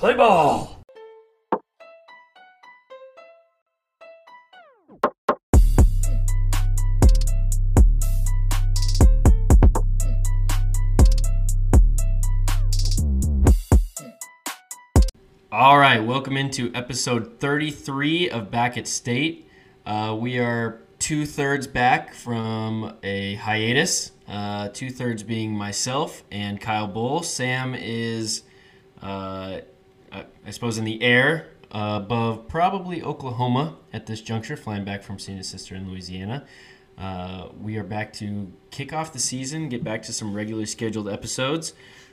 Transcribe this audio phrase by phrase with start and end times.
[0.00, 0.82] Play ball!
[15.52, 19.50] All right, welcome into episode 33 of Back at State.
[19.84, 26.58] Uh, we are two thirds back from a hiatus, uh, two thirds being myself and
[26.58, 27.22] Kyle Bull.
[27.22, 28.44] Sam is,
[29.02, 29.58] uh,
[30.12, 35.38] I suppose, in the air above probably Oklahoma at this juncture, flying back from seeing
[35.38, 36.46] his sister in Louisiana.
[36.98, 41.08] Uh, we are back to kick off the season, get back to some regularly scheduled
[41.08, 41.72] episodes,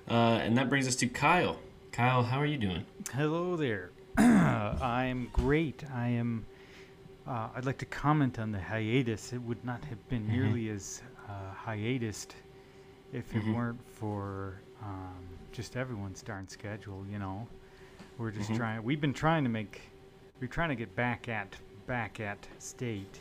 [0.09, 1.59] uh, and that brings us to Kyle.
[1.91, 2.85] Kyle, how are you doing?
[3.13, 3.89] Hello there.
[4.17, 5.83] I'm great.
[5.93, 6.45] I am.
[7.27, 9.33] Uh, I'd like to comment on the hiatus.
[9.33, 10.29] It would not have been Mhm.
[10.31, 12.27] nearly as uh, hiatus
[13.11, 13.55] if it Mhm.
[13.55, 15.15] weren't for um,
[15.51, 17.03] just everyone's darn schedule.
[17.11, 17.47] You know,
[18.17, 18.57] we're just Mhm.
[18.57, 18.83] trying.
[18.83, 19.81] We've been trying to make.
[20.39, 23.19] We're trying to get back at back at state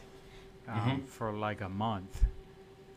[0.68, 1.06] um, Mhm.
[1.06, 2.24] for like a month.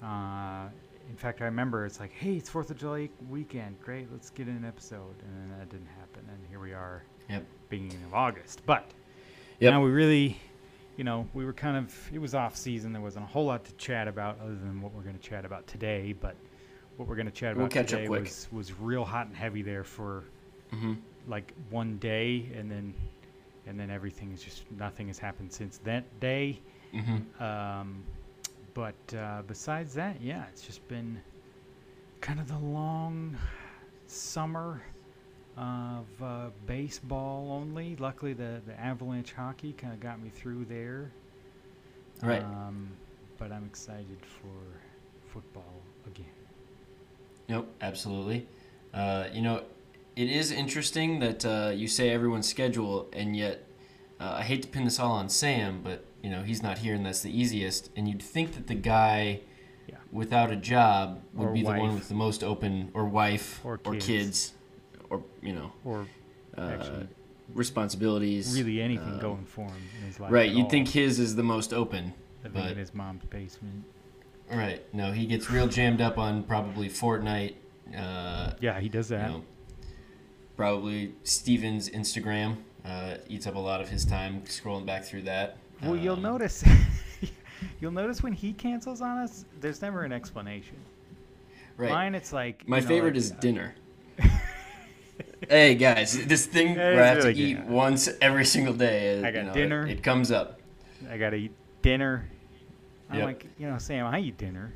[0.01, 0.69] Uh,
[1.09, 3.79] in fact, I remember it's like, hey, it's Fourth of July weekend.
[3.81, 7.45] Great, let's get an episode, and then that didn't happen, and here we are, Yep.
[7.69, 8.65] beginning of August.
[8.65, 8.91] But
[9.59, 9.73] Yep.
[9.73, 10.37] now we really,
[10.97, 12.93] you know, we were kind of it was off season.
[12.93, 15.45] There wasn't a whole lot to chat about other than what we're going to chat
[15.45, 16.13] about today.
[16.13, 16.35] But
[16.97, 18.21] what we're going to chat We'll about today quick.
[18.23, 20.23] was was real hot and heavy there for
[20.71, 20.93] Mm-hmm.
[21.29, 22.93] Like one day, and then
[23.67, 26.59] and then everything is just nothing has happened since that day.
[26.93, 27.43] Mm-hmm.
[27.43, 28.03] Um,
[28.73, 31.21] but uh, besides that, yeah, it's just been
[32.21, 33.37] kind of the long
[34.07, 34.81] summer
[35.57, 37.95] of uh, baseball only.
[37.97, 41.11] Luckily, the, the Avalanche hockey kind of got me through there.
[42.23, 42.43] Right.
[42.43, 42.89] Um,
[43.37, 46.25] but I'm excited for football again.
[47.47, 48.47] Nope, absolutely.
[48.93, 49.63] Uh, you know,
[50.23, 53.57] it is interesting that uh, you say everyone's schedule, and yet
[54.19, 56.93] uh, I hate to pin this all on Sam, but you know he's not here,
[56.97, 57.89] and that's the easiest.
[57.95, 59.41] And you'd think that the guy
[59.87, 59.95] Yeah.
[60.11, 63.79] without a job would Or be the one with the most open, or wife, Or
[63.85, 64.05] or kids.
[64.05, 64.53] kids,
[65.09, 66.05] or you know, Or
[66.57, 67.03] uh,
[67.53, 68.53] responsibilities.
[68.57, 70.31] really anything uh, going for him in his life.
[70.31, 70.69] Right, you'd all.
[70.69, 72.13] think his is the most open.
[72.43, 73.83] Living but- in his mom's basement.
[74.51, 74.81] Right.
[74.95, 77.53] No, he gets real jammed up on probably Fortnite.
[77.95, 79.29] Uh, Yeah, he does you that.
[79.29, 79.43] know,
[80.63, 85.55] probably Steven's Instagram uh, eats up a lot of his time scrolling back through that.
[85.81, 86.65] Well, you'll Um, notice.
[87.79, 90.75] you'll notice when he cancels on us, there's never an explanation.
[91.77, 91.89] Right.
[91.89, 93.73] Mine, it's like My you know, favorite like, is uh, dinner.
[95.49, 97.69] hey guys, this thing Yeah, where I have to really eat good.
[97.69, 99.21] once every single day.
[99.23, 99.87] uh, I got you know, dinner.
[99.87, 100.59] It, it comes up.
[101.09, 102.27] I gotta eat dinner.
[103.09, 103.25] I'm Yep.
[103.25, 104.73] like, you know, Sam, I eat dinner.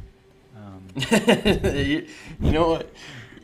[0.56, 0.84] Um,
[1.76, 2.08] you,
[2.40, 2.90] you know what?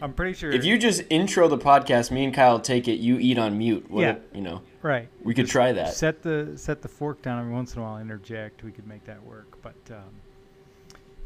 [0.01, 0.51] I'm pretty sure.
[0.51, 2.95] If you just intro the podcast, me and Kyle take it.
[2.99, 3.89] You eat on mute.
[3.89, 4.11] What Yeah.
[4.11, 5.93] if- you know, right, we could try that.
[5.93, 8.63] set the set the fork down every once in a while, interject.
[8.63, 9.61] We could make that work.
[9.61, 10.13] But um,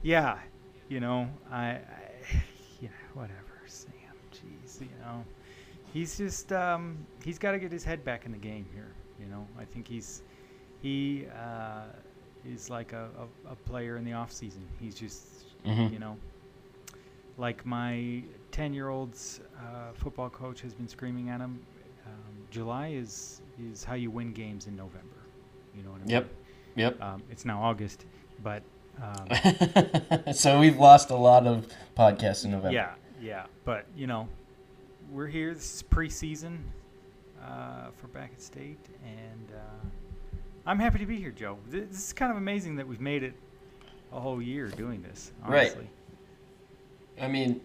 [0.01, 0.39] yeah,
[0.89, 1.81] you know, I, I
[2.81, 3.91] you know, whatever, Sam.
[4.33, 5.23] Jeez, you know,
[5.93, 8.91] he's just um, he's got to get his head back in the game here.
[9.19, 10.23] You know, I think he's
[10.81, 11.83] he uh,
[12.45, 13.09] is like a,
[13.47, 14.67] a, a player in the off season.
[14.79, 15.93] He's just Mhm.
[15.93, 16.17] you know,
[17.37, 18.23] like my
[18.53, 21.59] ten year old's uh, football coach has been screaming at him.
[22.05, 22.13] Um,
[22.51, 25.17] July is is how you win games in November.
[25.75, 26.09] You know what I mean?
[26.11, 26.29] Yep.
[26.75, 27.01] Yep.
[27.01, 28.05] Um, it's now August,
[28.43, 28.63] but
[29.01, 32.73] um, so we've lost a lot of podcasts in November.
[32.73, 33.45] yeah, yeah.
[33.65, 34.27] But you know,
[35.11, 35.53] we're here.
[35.53, 36.59] This is preseason
[37.43, 39.85] uh, for back at state, and uh,
[40.65, 41.57] I'm happy to be here, Joe.
[41.71, 43.33] Th- This is kind of amazing that we've made it
[44.11, 45.31] a whole year doing this.
[45.47, 45.71] Right.
[45.71, 45.89] Honestly.
[47.21, 47.61] I mean,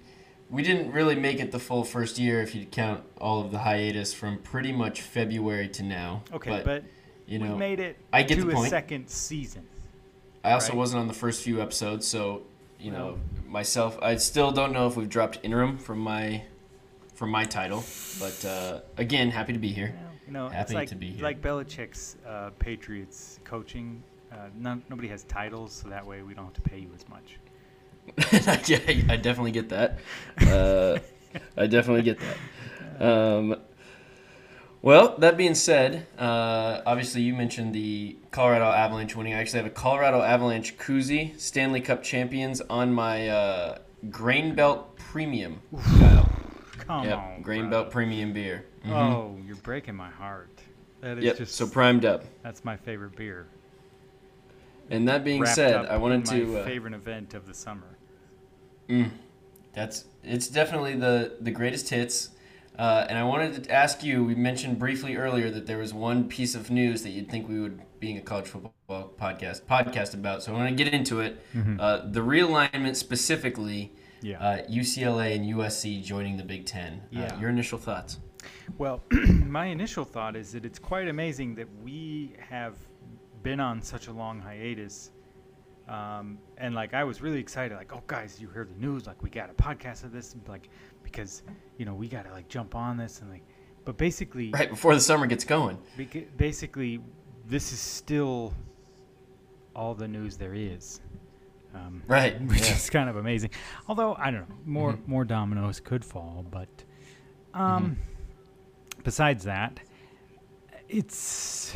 [0.51, 3.59] we didn't really make it the full first year if you count all of the
[3.59, 6.23] hiatus from pretty much February to now.
[6.33, 6.85] Okay, but,
[7.27, 8.71] you know, we made it I get to the a point.
[8.71, 9.67] second season.
[10.45, 10.79] I also right.
[10.79, 12.43] wasn't on the first few episodes, so
[12.79, 13.99] you know Well- myself.
[14.01, 16.45] I still don't know if we've dropped interim from my
[17.15, 17.85] from my title,
[18.21, 19.93] but uh, again, happy to be here.
[20.27, 21.23] You know, Happy it's like to be here.
[21.23, 24.03] like Belichick's uh, Patriots coaching.
[24.31, 24.49] Uh,
[24.91, 27.39] nobody has titles, so that way we don't have to pay you as much.
[28.67, 28.79] yeah,
[29.09, 29.99] I definitely get that.
[30.41, 30.99] Uh,
[31.57, 33.05] I definitely get that.
[33.07, 33.57] Um,
[34.81, 39.35] well, that being said, uh, obviously you mentioned the Colorado Avalanche winning.
[39.35, 43.79] I actually have a Colorado Avalanche koozie, Stanley Cup champions, on my uh,
[44.11, 45.61] Grain Belt Premium.
[45.99, 46.29] Kyle.
[46.79, 47.71] Come Yep, on, Grain bro.
[47.71, 48.65] Belt Premium beer.
[48.85, 48.93] Mhm.
[48.93, 50.49] Oh, you're breaking my heart.
[51.01, 52.25] That is Yep, just so primed up.
[52.43, 53.47] that's my favorite beer.
[54.91, 56.47] And that being Wrapped said, I wanted to.
[56.47, 57.98] my Uh, favorite event of the summer.
[58.89, 59.11] Mm,
[59.73, 62.31] that's it's definitely the the greatest hits.
[62.79, 64.23] Uh, and I wanted to ask you.
[64.23, 67.59] We mentioned briefly earlier that there was one piece of news that you'd think we
[67.61, 68.73] would, being a college football
[69.21, 70.45] podcast, podcast about.
[70.45, 71.45] So I want to get into it.
[71.57, 71.81] Mm-hmm.
[71.81, 73.93] Uh, the realignment specifically,
[74.23, 74.39] Yeah.
[74.41, 77.03] uh, UCLA and USC joining the Big Ten.
[77.07, 77.41] Uh, Yeah.
[77.41, 78.21] your initial thoughts?
[78.79, 82.77] Well, my initial thought is that it's quite amazing that we have
[83.43, 85.11] been on such a long hiatus.
[85.89, 89.23] Um, and like I was really excited, like, oh guys, you heard the news, like
[89.23, 90.69] we got a podcast of this, like
[91.03, 91.43] because
[91.79, 93.43] you know we got to like jump on this and like,
[93.85, 95.79] but basically, Right before the summer gets going.
[96.37, 97.01] basically,
[97.47, 98.53] this is still
[99.75, 101.01] all the news there is.
[101.75, 102.75] Um, Right, which yeah.
[102.75, 103.51] is kind of amazing.
[103.89, 105.09] Although I don't know, more Mhm.
[105.09, 106.69] more dominoes could fall, but
[107.55, 107.97] um,
[109.05, 109.81] besides that,
[110.89, 111.75] it's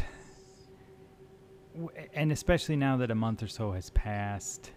[2.14, 4.72] and especially now that a month or so has passed,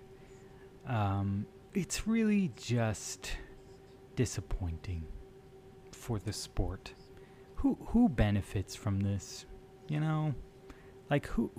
[0.88, 3.32] um, it's really just
[4.16, 5.06] disappointing
[5.92, 6.94] for the sport.
[7.56, 9.46] Who who benefits from this?
[9.88, 10.36] You know,
[11.10, 11.52] like who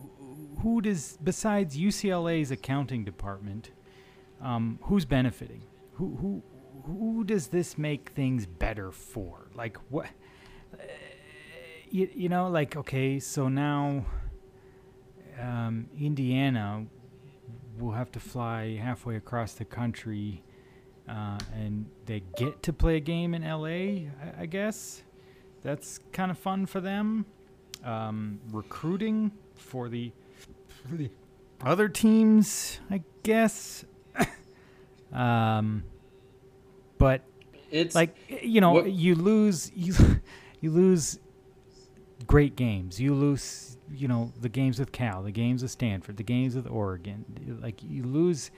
[0.62, 3.70] who does besides UCLA's accounting department?
[4.40, 5.62] Um, who's benefiting?
[5.94, 6.42] Who who
[6.86, 9.48] who does this make things better for?
[9.54, 10.06] Like what?
[10.72, 10.84] Uh,
[11.90, 14.04] you, you know, like okay, so now
[15.40, 16.86] um, Indiana
[17.78, 20.42] will have to fly halfway across the country,
[21.08, 23.66] uh, and they get to play a game in LA.
[23.66, 24.08] I,
[24.40, 25.02] I guess
[25.62, 27.26] that's kind of fun for them.
[27.84, 30.10] Um, recruiting for the
[30.88, 31.10] for the
[31.60, 33.84] other teams, I guess.
[35.12, 35.84] um,
[36.98, 37.22] but
[37.70, 39.94] It's like you know, what- you lose you
[40.60, 41.18] you lose
[42.26, 43.00] great games.
[43.00, 46.66] You lose you know the games with Cal, the games with Stanford, the games with
[46.66, 47.24] Oregon.
[47.62, 48.50] Like you lose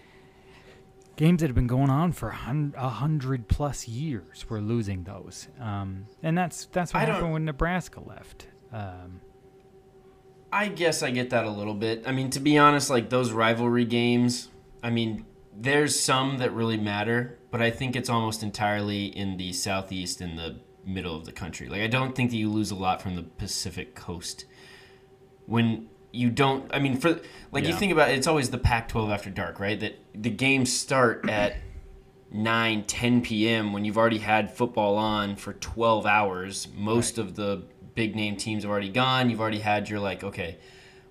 [1.16, 4.46] games that have been going on for a hundred plus years.
[4.48, 8.46] We're losing those, um, and that's that's what I happened when Nebraska left.
[8.72, 9.20] Um,
[10.52, 12.04] I guess I get that a little bit.
[12.06, 14.48] I mean, to be honest, like those rivalry games,
[14.82, 19.52] I mean, there's some that really matter, but I think it's almost entirely in the
[19.52, 21.68] southeast and the middle of the country.
[21.68, 24.46] Like, I don't think that you lose a lot from the Pacific coast.
[25.46, 27.20] When you don't, I mean, for
[27.52, 29.78] like you think about it, it's always the Pac-12 after dark, right?
[29.78, 31.56] That the games start at
[32.30, 33.72] 9, 10 p.m.
[33.72, 36.68] when you've already had football on for 12 hours.
[36.74, 37.62] Most of the
[37.94, 39.30] big name teams have already gone.
[39.30, 40.58] You've already had your like, okay,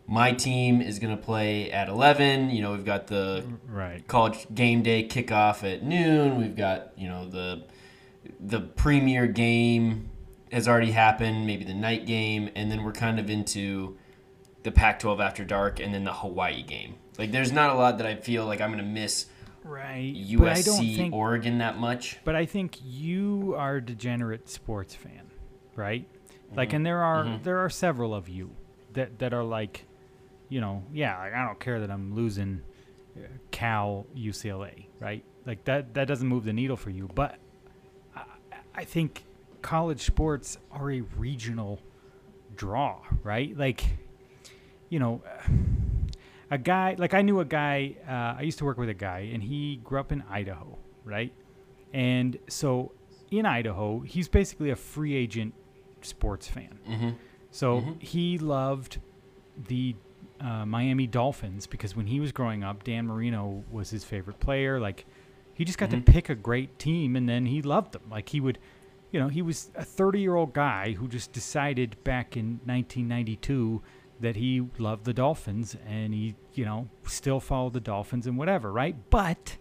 [0.08, 2.50] my team is going to play at 11.
[2.52, 4.08] You know, we've got the right.
[4.08, 6.38] college game day kickoff at noon.
[6.38, 7.66] We've got, you know, the
[8.40, 10.10] the premier game
[10.52, 13.98] has already happened, maybe the night game, and then we're kind of into
[14.64, 16.96] the Pac-12 after dark and then the Hawaii game.
[17.18, 19.26] Like there's not a lot that I feel like I'm going to miss
[19.64, 20.14] Right.
[20.16, 22.20] USC but I don't think Oregon that much.
[22.24, 25.32] But I think you are a degenerate sports fan,
[25.76, 26.08] right?
[26.56, 26.76] Like, Mm-hmm.
[26.78, 28.52] and there are there are several of you
[28.94, 29.86] that that are like,
[30.48, 32.62] you know, yeah, like, I don't care that I'm losing
[33.18, 33.22] uh,
[33.52, 35.26] Cal UCLA, right?
[35.46, 37.10] Like that that doesn't move the needle for you.
[37.14, 37.38] But
[38.78, 39.24] I think
[39.62, 41.80] college sports are a regional
[42.56, 43.58] draw, right?
[43.58, 43.84] Like,
[44.90, 45.22] you know.
[46.50, 47.96] A guy like I knew a guy.
[48.08, 51.34] Uh, I used to work with a guy, and he grew up in Idaho, right?
[51.92, 52.94] And so
[53.32, 55.54] in Idaho, he's basically a free agent
[56.02, 56.80] sports fan.
[56.90, 57.10] Mm-hmm.
[57.52, 58.02] So Mhm.
[58.02, 59.00] he loved
[59.68, 59.96] the
[60.40, 64.80] uh, Miami Dolphins because when he was growing up, Dan Marino was his favorite player.
[64.80, 65.06] Like
[65.57, 66.06] he just got Mhm.
[66.06, 68.04] to pick a great team, and then he loved them.
[68.11, 68.59] Like he would,
[69.11, 73.81] you know, he was a 30 year old guy who just decided back in 1992
[74.19, 78.71] that he loved the Dolphins, and he, you know, still followed the Dolphins and whatever,
[78.71, 78.95] right?
[79.09, 79.57] But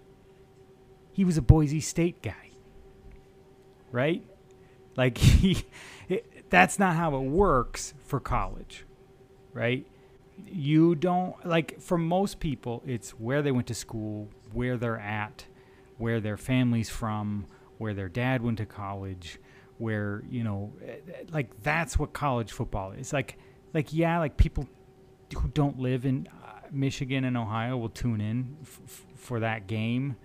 [1.12, 2.50] he was a Boise State guy,
[3.90, 4.22] right?
[4.96, 5.64] Like he,
[6.08, 8.84] it, that's not how it works for college,
[9.52, 9.86] right?
[10.44, 15.46] You don't like for most people, it's where they went to school, where they're at,
[15.98, 17.46] where their family's from,
[17.78, 19.38] where their dad went to college,
[19.78, 23.12] where you know, eh, eh, like that's what college football is.
[23.12, 23.38] Like,
[23.74, 24.66] like yeah, like people
[25.36, 30.16] who don't live in uh, Michigan and Ohio will tune in f- for that game,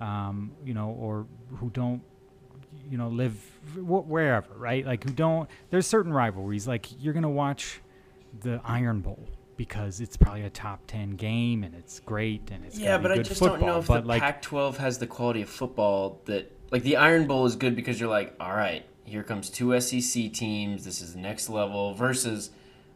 [0.00, 2.02] um, you know, or who don't,
[2.90, 3.34] you know, live
[3.74, 4.84] wh- wherever, right?
[4.84, 5.48] Like who don't.
[5.70, 6.66] There's certain rivalries.
[6.66, 7.80] Like you're gonna watch
[8.40, 9.26] the Iron Bowl
[9.60, 13.18] because it's probably a top ten game and it's great and it's Yeah, but I
[13.18, 13.58] just football.
[13.58, 16.96] don't know if but the like, Pac-12 has the quality of football that like the
[16.96, 20.86] Iron Bowl is good because you're like, all right, here comes two SEC teams.
[20.86, 22.52] This is the next level versus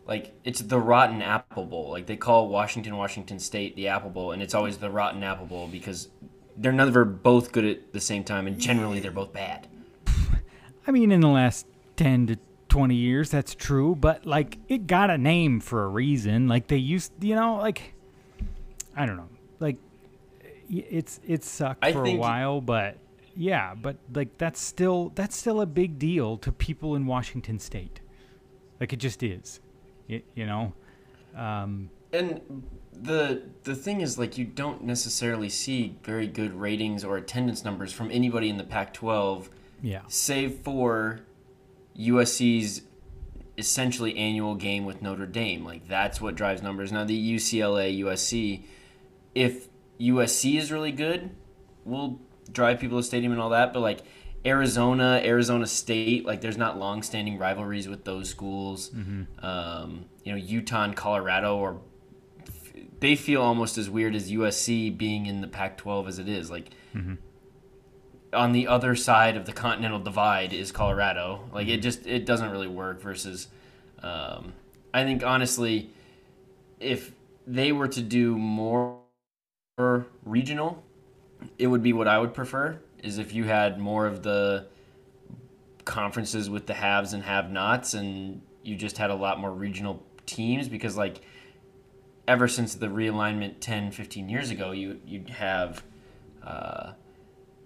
[0.06, 1.90] like it's the Rotten Apple Bowl.
[1.90, 5.44] Like they call Washington Washington State the Apple Bowl, and it's always the Rotten Apple
[5.44, 6.09] Bowl because
[6.56, 9.68] they're never both good at the same time, and generally they're both bad.
[10.87, 11.66] I mean, in the last
[11.97, 12.38] 10 to
[12.75, 16.49] 20 years, that's true, but like it got a name for a reason.
[16.49, 17.95] Like they used, you know, like
[18.97, 19.28] I don't know.
[19.61, 19.76] Like
[20.69, 22.99] it's it sucked I for a while, but
[23.37, 28.00] yeah, but like that's still that's still a big deal to people in Washington state.
[28.81, 29.61] Like it just is.
[30.11, 30.73] Y you know.
[31.37, 32.40] Um And
[32.93, 37.93] the the thing is, like, you don't necessarily see very good ratings or attendance numbers
[37.93, 39.49] from anybody in the Pac-12,
[39.81, 40.02] yeah.
[40.09, 41.21] save for
[41.99, 42.83] USC's
[43.57, 45.65] essentially annual game with Notre Dame.
[45.65, 46.93] Like, that's what drives numbers.
[46.93, 48.65] Now, the UCLA, USC,
[49.35, 49.69] if
[50.01, 51.31] USC is really good,
[51.85, 52.21] will
[52.51, 53.73] drive people to the stadium and all that.
[53.73, 54.01] But like
[54.45, 58.91] Arizona, Arizona State, like there's not long-standing rivalries with those schools.
[59.45, 61.81] Um, you know, Utah and Colorado or
[63.01, 66.51] they feel almost as weird as USC being in the Pac-12 as it is.
[66.51, 66.71] Like
[68.35, 71.49] on the other side of the continental divide is Colorado.
[71.53, 73.00] Like it just it doesn't really work.
[73.00, 73.49] Versus,
[74.03, 74.53] um,
[74.93, 75.91] I think honestly,
[76.81, 77.12] if
[77.47, 78.99] they were to do more
[80.25, 80.83] regional,
[81.59, 82.79] it would be what I would prefer.
[83.03, 84.67] Is if you had more of the
[85.85, 90.69] conferences with the haves and have-nots, and you just had a lot more regional teams
[90.69, 91.21] because like
[92.26, 95.85] ever since the realignment 10 15 years ago you you'd have
[96.43, 96.93] uh,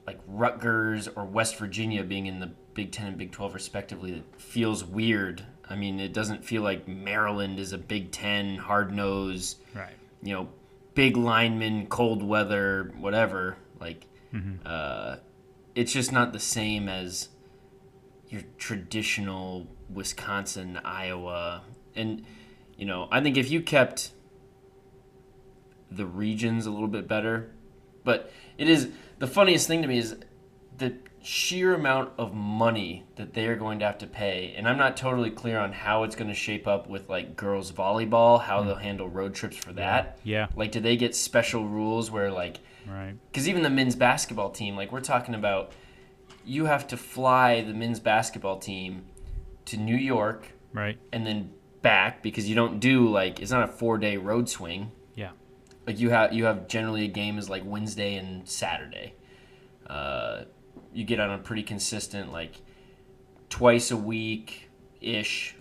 [0.08, 4.40] like Rutgers or West Virginia being in the Big 10 and Big 12 respectively that
[4.40, 5.44] feels weird.
[5.68, 9.92] I mean it doesn't feel like Maryland is a Big 10 hard nose Right.
[10.22, 10.48] you know
[10.94, 13.56] big linemen cold weather whatever.
[13.78, 14.06] Like
[14.66, 15.16] uh,
[15.74, 17.28] it's just not the same as
[18.30, 21.62] your traditional Wisconsin, Iowa,
[21.94, 22.24] and
[22.78, 24.12] you know, I think if you kept
[25.90, 27.50] the regions a little bit better,
[28.04, 28.88] but it is
[29.18, 30.16] the funniest thing to me is
[30.76, 34.78] the sheer amount of money that they are going to have to pay, and I'm
[34.78, 38.62] not totally clear on how it's going to shape up with like girls volleyball, how
[38.62, 38.68] hmm.
[38.68, 40.18] they'll handle road trips for that.
[40.25, 40.48] Yeah.
[40.56, 43.16] Like, do they get special rules where like Right.
[43.30, 45.72] because even the men's basketball team, like we're talking about,
[46.44, 49.04] you have to fly the men's basketball team
[49.66, 50.98] to New York Right.
[51.12, 51.50] and then
[51.82, 54.90] back because you don't do like it's not a four day road swing.
[55.14, 55.30] Yeah.
[55.88, 59.14] Like you have you have generally a game is like Wednesday and Saturday.
[59.87, 60.42] Uh,
[60.92, 62.61] you get on a pretty consistent like
[63.49, 64.68] twice a week
[65.00, 65.57] ish.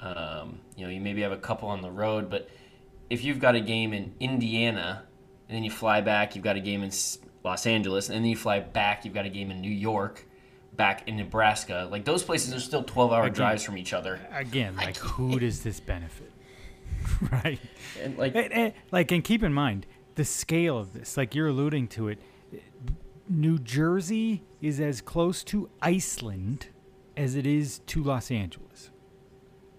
[0.00, 2.48] Um, you know, you maybe have a couple on the road, but
[3.10, 5.02] if you've got a game in Indiana
[5.46, 6.90] and then you fly back, you've got a game in
[7.44, 10.24] Los Angeles, and then you fly back, you've got a game in New York,
[10.72, 11.86] back in Nebraska.
[11.90, 13.34] Like those places are still 12 hour Again.
[13.34, 14.26] drives from each other.
[14.32, 16.32] Again, like who does this benefit?
[17.32, 17.60] right.
[18.02, 21.16] And like And- and, like, and keep in mind the scale of this.
[21.16, 22.18] Like you're alluding to it.
[23.28, 26.68] New Jersey is as close to Iceland
[27.16, 28.90] as it is to Los Angeles.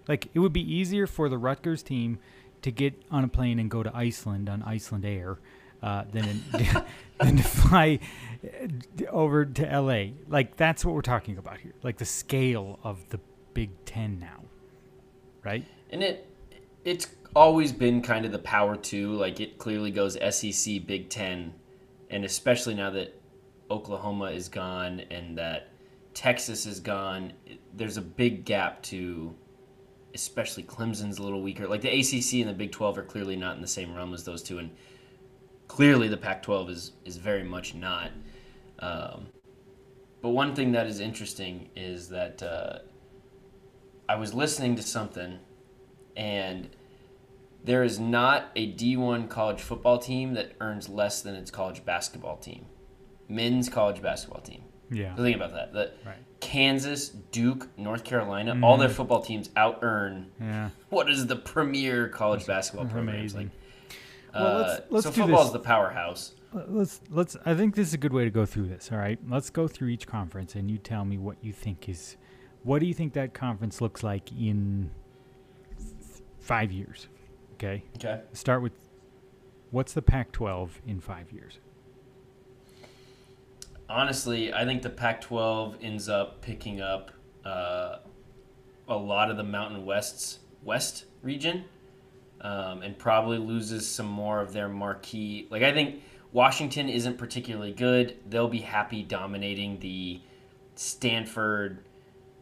[0.06, 2.18] Like it would be easier for the Rutgers team
[2.62, 5.38] to get on a plane and go to Iceland on Iceland Air
[5.82, 6.42] uh, than
[7.20, 7.98] than to fly
[8.44, 10.12] uh, over to LA.
[10.28, 11.72] Like that's what we're talking about here.
[11.82, 13.20] Like the scale of the
[13.54, 14.40] Big Ten now,
[15.44, 15.64] right?
[15.90, 16.26] And it
[16.84, 19.12] it's always been kind of the power two.
[19.14, 21.54] Like it clearly goes SEC, Big Ten,
[22.10, 23.20] and especially now that
[23.70, 25.68] Oklahoma is gone and that
[26.14, 27.32] Texas is gone,
[27.74, 29.34] there's a big gap to.
[30.14, 31.68] Especially Clemson's a little weaker.
[31.68, 34.24] Like the ACC and the Big Twelve are clearly not in the same realm as
[34.24, 34.70] those two, and
[35.68, 38.10] clearly the Pac-12 is is very much not.
[38.80, 39.26] Um,
[40.20, 42.78] but one thing that is interesting is that uh,
[44.08, 45.38] I was listening to something
[46.16, 46.68] and
[47.64, 52.36] there is not a D1 college football team that earns less than its college basketball
[52.36, 52.66] team.
[53.28, 54.62] Men's college basketball team.
[54.90, 55.14] Yeah.
[55.16, 55.72] So think about that.
[55.72, 56.16] The Right.
[56.40, 58.80] Kansas, Duke, North Carolina, all Mm-hmm.
[58.80, 60.70] their football teams out earn Yeah.
[60.88, 63.26] what is the premier college basketball program.
[63.34, 63.48] Like,
[64.32, 66.34] Well, uh, let's- let's so do football is the powerhouse.
[66.54, 67.36] Let's let's.
[67.44, 68.90] I think this is a good way to go through this.
[68.90, 72.16] All right, let's go through each conference, and you tell me what you think is.
[72.62, 74.90] What do you think that conference looks like in
[76.40, 77.08] five years?
[77.58, 78.20] Okay, Okay.
[78.32, 78.72] start with.
[79.70, 81.58] What's the Pac-12 in five years?
[83.88, 87.10] Honestly, I think the Pac-12 ends up picking up
[87.44, 87.98] uh,
[88.86, 91.64] a lot of the Mountain West's West region,
[92.40, 95.46] um, and probably loses some more of their marquee.
[95.50, 98.16] Like I think Washington isn't particularly good.
[98.28, 100.20] They'll be happy dominating the
[100.76, 101.82] Stanford.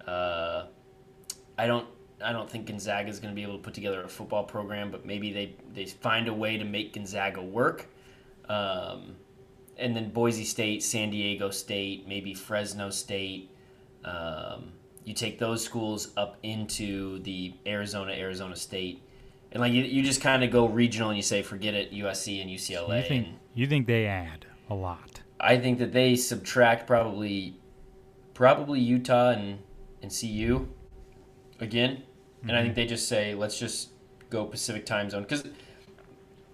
[0.06, 0.66] Uh,
[1.58, 1.86] I don't.
[2.22, 4.90] I don't think Gonzaga is going to be able to put together a football program,
[4.90, 7.86] but maybe they they find a way to make Gonzaga work.
[8.48, 9.16] Um,
[9.78, 13.50] and then Boise State, San Diego State, maybe Fresno State.
[14.04, 14.72] Um,
[15.04, 19.02] you take those schools up into the Arizona, Arizona State,
[19.52, 22.40] and like you, you just kind of go regional and you say forget it, USC
[22.40, 23.02] and UCLA.
[23.02, 25.22] You think and you think they add a lot?
[25.38, 27.58] I think that they subtract probably
[28.32, 29.58] probably Utah and
[30.02, 30.68] and CU
[31.60, 32.02] again,
[32.42, 32.80] and I think mm-hmm.
[32.80, 33.90] they just say let's just
[34.30, 35.44] go Pacific time zone because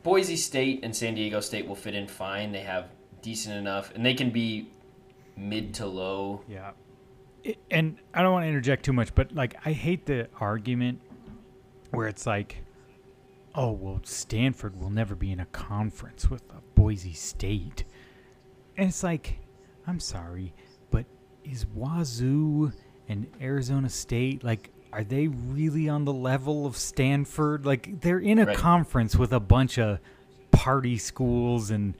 [0.02, 2.52] Boise State and San Diego State will fit in fine.
[2.52, 2.88] They have
[3.22, 4.68] decent enough, and they can be
[5.36, 6.42] mid to low.
[6.48, 6.72] Yeah.
[7.46, 11.00] I- and I don't want to interject too much, but like I hate the argument
[11.90, 12.62] where it's like,
[13.54, 17.84] oh well, Stanford will never be in a conference with a Boise State,
[18.76, 19.38] and it's like,
[19.86, 20.54] I'm sorry,
[20.90, 21.04] but
[21.44, 22.72] is Wazoo
[23.08, 24.70] and Arizona State like?
[24.92, 27.64] Are they really on the level of Stanford?
[27.64, 28.56] Like they're in a Right.
[28.56, 29.98] conference with a bunch of
[30.50, 31.96] party schools and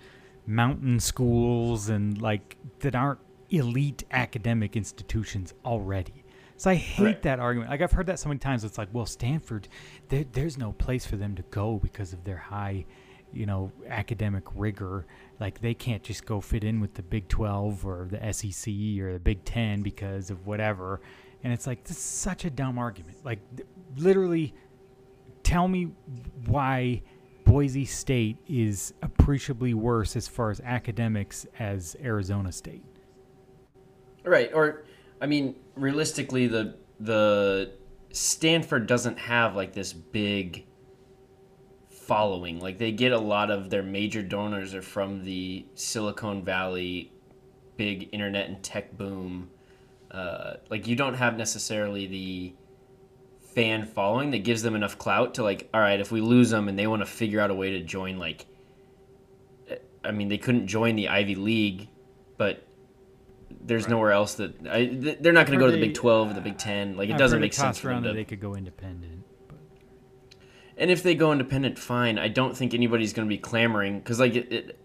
[0.47, 3.21] mountain schools and like that aren't
[3.51, 6.25] elite academic institutions already.
[6.57, 7.23] So I hate Right.
[7.23, 7.71] that argument.
[7.71, 8.63] Like I've heard that so many times.
[8.65, 9.69] It's like, well, Stanford,
[10.09, 12.85] there, there's no place for them to go because of their high,
[13.33, 15.07] you know, academic rigor.
[15.41, 19.15] Like they can't just go fit in with the Big 12 or the SEC or
[19.15, 21.01] the Big 10 because of whatever.
[21.45, 23.19] And it's like this is such a dumb argument.
[23.25, 24.55] Like th- literally,
[25.43, 25.93] tell me
[26.47, 27.03] why
[27.45, 32.85] Boise State is appreciably worse as far as academics as Arizona State.
[34.25, 34.85] Right, or
[35.21, 37.73] I mean, realistically, the the
[38.13, 40.67] Stanford doesn't have like this big
[41.89, 42.61] following.
[42.61, 47.13] Like they get a lot of their major donors are from the Silicon Valley,
[47.77, 49.51] big internet and tech boom.
[50.12, 52.54] Uh, like you don't have necessarily the
[53.54, 56.69] fan following that gives them enough clout to like, all right, if we lose them
[56.69, 58.47] and they want to figure out a way to join, like,
[60.04, 61.88] I mean, they couldn't join the Ivy League,
[62.37, 62.66] but
[63.64, 64.90] there's nowhere else that I,
[65.21, 66.97] they're not going to go to the Big they- 12 or the Big 10.
[66.97, 68.12] Like it I've doesn't make sense for them to.
[68.12, 69.25] they could go independent.
[69.49, 69.59] But
[70.76, 72.19] And if they go independent, fine.
[72.19, 74.79] I don't think anybody's going to be clamoring because like it, it,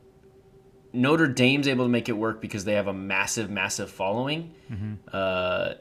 [0.93, 4.54] Notre Dame's able to make it work because they have a massive, massive following.
[5.12, 5.73] Uh,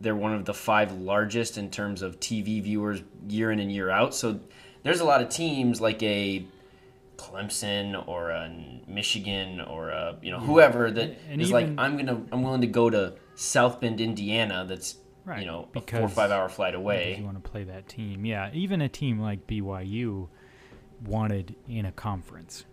[0.00, 3.90] they're one of the five largest in terms of TV viewers year in and year
[3.90, 4.14] out.
[4.14, 4.40] So
[4.84, 6.44] there's a lot of teams like a
[7.16, 8.48] Clemson or a
[8.86, 12.42] Michigan or a you know whoever that is And- and like even- I'm gonna I'm
[12.42, 14.64] willing to go to South Bend, Indiana.
[14.68, 17.16] That's Right, you know a four or five hour flight away.
[17.18, 18.24] you want to play that team.
[18.24, 20.28] Yeah, even a team like BYU
[21.04, 22.64] wanted in a conference.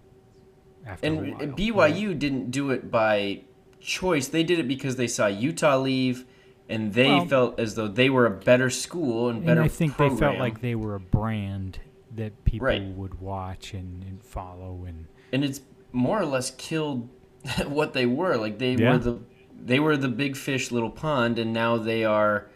[0.86, 2.20] After a And while, BYU right?
[2.20, 3.42] didn't do it by
[3.80, 4.28] choice.
[4.28, 6.26] They did it because they saw Utah leave,
[6.70, 9.62] and they Well- felt as though they were a better school and better.
[9.62, 11.80] and I think they felt like they were a brand
[12.16, 12.82] that people Right.
[12.84, 15.60] would watch and, and follow and and it's
[15.92, 17.10] more or less killed
[17.68, 18.38] what they were.
[18.38, 18.92] Like they Yeah.
[18.94, 19.20] were the
[19.58, 22.48] they were the big fish, little pond, and now they are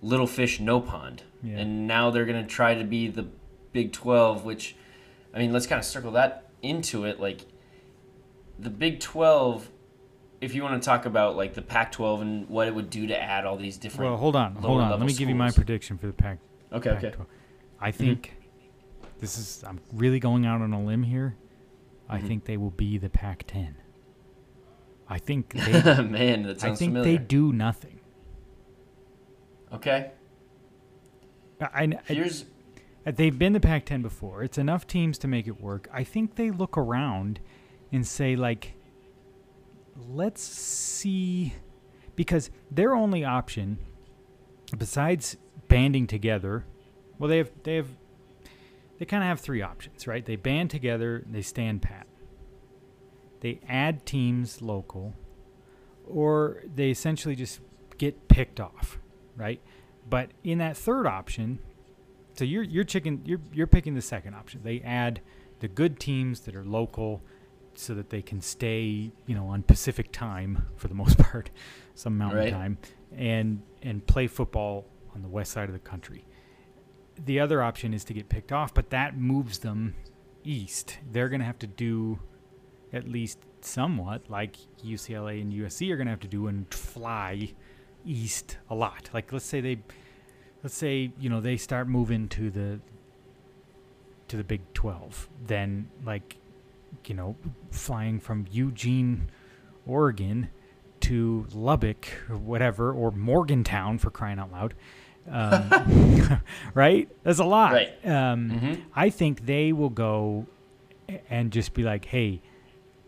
[0.00, 1.22] little fish, no pond.
[1.42, 1.58] Yeah.
[1.58, 3.26] And now they're gonna try to be the
[3.72, 4.74] Big Twelve, which,
[5.34, 7.20] I mean, let's kind of circle that into it.
[7.20, 7.40] Like
[8.58, 9.68] the Big Twelve,
[10.40, 13.20] if you want to talk about like the Pac-12 and what it would do to
[13.20, 14.10] add all these different.
[14.10, 14.90] Well, hold on, hold on.
[14.90, 16.38] Let me give you my prediction for the Pac.
[16.72, 17.10] Okay, okay.
[17.10, 17.26] Pac-12.
[17.80, 18.34] I think
[19.18, 19.64] this is.
[19.66, 21.36] I'm really going out on a limb here.
[22.08, 22.28] I Mhm.
[22.28, 23.74] think they will be the Pac-10.
[25.08, 26.02] I think they.
[26.02, 27.18] Man, that sounds I think familiar.
[27.18, 27.98] they do nothing.
[29.72, 30.10] Okay,
[31.60, 32.44] I, I, here's
[33.04, 34.42] they've been the Pac-10 before.
[34.42, 35.88] It's enough teams to make it work.
[35.92, 37.40] I think they look around
[37.90, 38.74] and say like,
[40.08, 41.54] let's see,
[42.16, 43.78] because their only option,
[44.76, 45.36] besides
[45.68, 46.64] banding together,
[47.18, 47.88] well, they have they have
[48.98, 50.24] they kind of have three options, right?
[50.24, 52.06] They band together, they stand pat.
[53.40, 55.14] They add teams local,
[56.06, 57.60] or they essentially just
[57.98, 58.98] get picked off,
[59.36, 59.60] right?
[60.08, 61.58] But in that third option,
[62.34, 64.60] so you're you're chicken you're you're picking the second option.
[64.62, 65.20] They add
[65.60, 67.22] the good teams that are local
[67.74, 71.50] so that they can stay, you know, on Pacific time for the most part,
[71.94, 72.52] some mountain Right.
[72.52, 72.78] time,
[73.16, 76.24] and and play football on the west side of the country.
[77.24, 79.94] The other option is to get picked off, but that moves them
[80.44, 80.98] east.
[81.10, 82.18] They're going to have to do
[82.92, 87.52] at least somewhat like UCLA and USC are going to have to do and fly
[88.04, 89.10] east a lot.
[89.14, 89.78] Like let's say they
[90.62, 92.80] let's say, you know, they start moving to the
[94.28, 96.36] to the Big 12, then like
[97.06, 97.36] you know,
[97.70, 99.30] flying from Eugene,
[99.86, 100.48] Oregon
[101.00, 104.74] to Lubbock or whatever or Morgantown for crying out loud.
[105.28, 106.40] Um,
[106.74, 107.08] right?
[107.24, 107.72] That's a lot.
[107.72, 108.06] Right.
[108.06, 108.82] Um, Mhm.
[108.94, 110.46] I think they will go
[111.28, 112.40] and just be like, "Hey,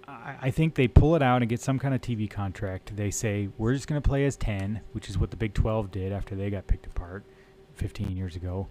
[0.09, 2.97] I, I think they pull it out and get some kind of TV contract.
[2.97, 5.91] They say we're just going to play as ten, which is what the Big Twelve
[5.91, 7.25] did after they got picked apart
[7.75, 8.69] 15 years ago.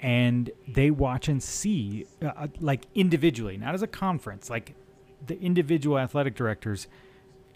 [0.00, 4.74] And they watch and see, uh, uh like individually, not as a conference, like
[5.26, 6.88] the individual athletic directors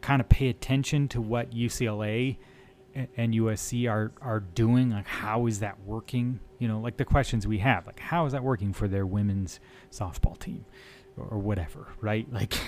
[0.00, 2.36] kind of pay attention to what UCLA
[3.16, 4.90] and USC are are doing.
[4.90, 6.40] Like, how is that working?
[6.58, 9.60] You know, like the questions we have, like how is that working for their women's
[9.90, 10.64] softball team,
[11.16, 12.26] or, or whatever, right?
[12.38, 12.58] Like,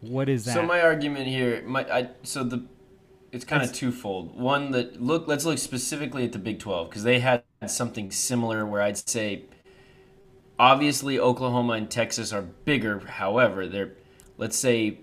[0.00, 0.54] what is that?
[0.54, 2.64] So my argument here, my I, so the
[3.32, 4.38] it's kind of twofold.
[4.38, 8.64] One that look, let's look specifically at the Big Twelve because they had something similar
[8.64, 9.44] where I'd say,
[10.58, 13.00] obviously Oklahoma and Texas are bigger.
[13.00, 13.92] However, they're
[14.38, 14.98] let's say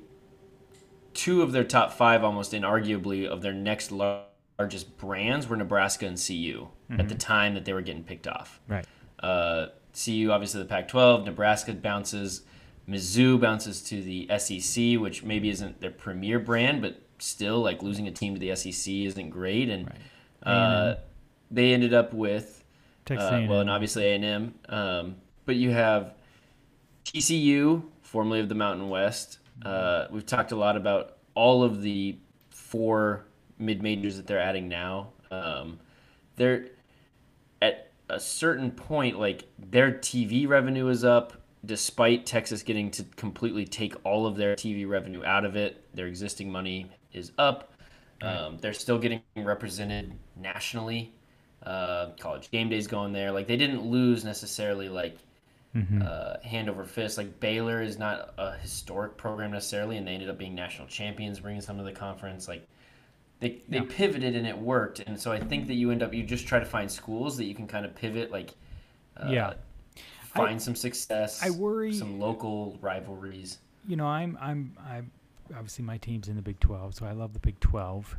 [1.14, 6.18] two of their top five, almost inarguably, of their next largest brands were Nebraska and
[6.18, 7.00] CU mm-hmm.
[7.00, 8.60] at the time that they were getting picked off.
[8.68, 8.86] Right.
[9.20, 11.26] Uh, CU obviously the Pac-12.
[11.26, 12.42] Nebraska bounces.
[12.88, 18.08] Mizzou bounces to the SEC, which maybe isn't their premier brand, but still like losing
[18.08, 19.70] a team to the SEC isn't great.
[19.70, 19.88] And
[20.46, 20.52] right.
[20.52, 20.96] uh,
[21.52, 22.64] they ended up with
[23.12, 24.54] uh, well, and obviously A and M.
[24.68, 26.14] Um, but you have
[27.06, 29.40] TCU, formerly of the Mountain West.
[29.64, 32.18] Uh, we've talked a lot about all of the
[32.50, 33.26] four
[33.58, 35.10] mid majors that they're adding now.
[35.32, 35.80] Um,
[36.36, 36.68] they're
[37.62, 43.66] at a certain point, like their TV revenue is up, despite Texas getting to completely
[43.66, 45.84] take all of their TV revenue out of it.
[45.96, 47.74] Their existing money is up.
[48.22, 51.14] Um, they're still getting represented nationally.
[51.64, 53.32] Uh, college game days going there.
[53.32, 55.18] Like they didn't lose necessarily like
[55.76, 56.02] mm-hmm.
[56.06, 57.18] uh, hand over fist.
[57.18, 61.40] Like Baylor is not a historic program necessarily, and they ended up being national champions,
[61.40, 62.48] bringing some to the conference.
[62.48, 62.68] Like
[63.40, 63.86] they they yeah.
[63.90, 66.60] pivoted and it worked, and so I think that you end up you just try
[66.60, 68.52] to find schools that you can kind of pivot like.
[69.18, 69.54] Uh, yeah.
[70.34, 71.42] Find I, some success.
[71.42, 73.60] I worry some local rivalries.
[73.88, 75.12] You know, I'm I'm I'm
[75.54, 78.18] obviously my team's in the Big 12, so I love the Big 12.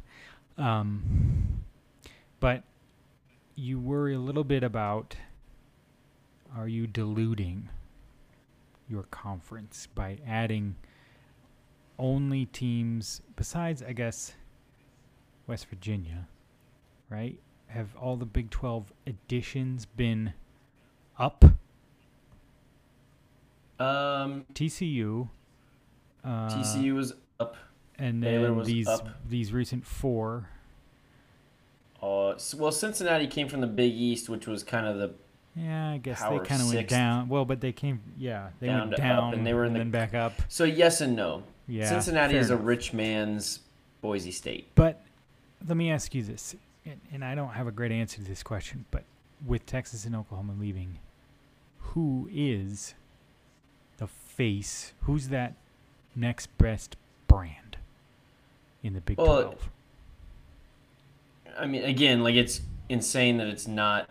[0.58, 1.64] Um,
[2.40, 2.62] but
[3.54, 5.16] you worry a little bit about
[6.54, 7.68] are you diluting
[8.88, 10.76] your conference by adding
[11.98, 14.34] only teams besides I guess
[15.46, 16.28] West Virginia,
[17.08, 17.38] right?
[17.68, 20.34] Have all the Big 12 additions been
[21.18, 21.44] up?
[23.78, 25.28] Um TCU
[26.26, 27.56] uh, TCU was up.
[27.98, 29.08] And then these up.
[29.28, 30.48] these recent four.
[32.02, 35.14] Uh, well, Cincinnati came from the Big East, which was kind of the.
[35.54, 37.28] Yeah, I guess they kind of went down.
[37.28, 38.02] Well, but they came.
[38.18, 40.34] Yeah, they down went down, and they were in the, then back up.
[40.48, 41.44] So yes and no.
[41.66, 42.60] Yeah, Cincinnati is enough.
[42.60, 43.60] a rich man's
[44.02, 44.68] Boise State.
[44.74, 45.02] But
[45.66, 48.42] let me ask you this, and, and I don't have a great answer to this
[48.42, 49.04] question, but
[49.44, 50.98] with Texas and Oklahoma leaving,
[51.78, 52.94] who is
[53.96, 54.92] the face?
[55.02, 55.54] Who's that
[56.16, 56.96] next best
[57.28, 57.76] brand
[58.82, 59.70] in the Big well, 12?
[61.58, 64.08] I mean, again, like it's insane that it's not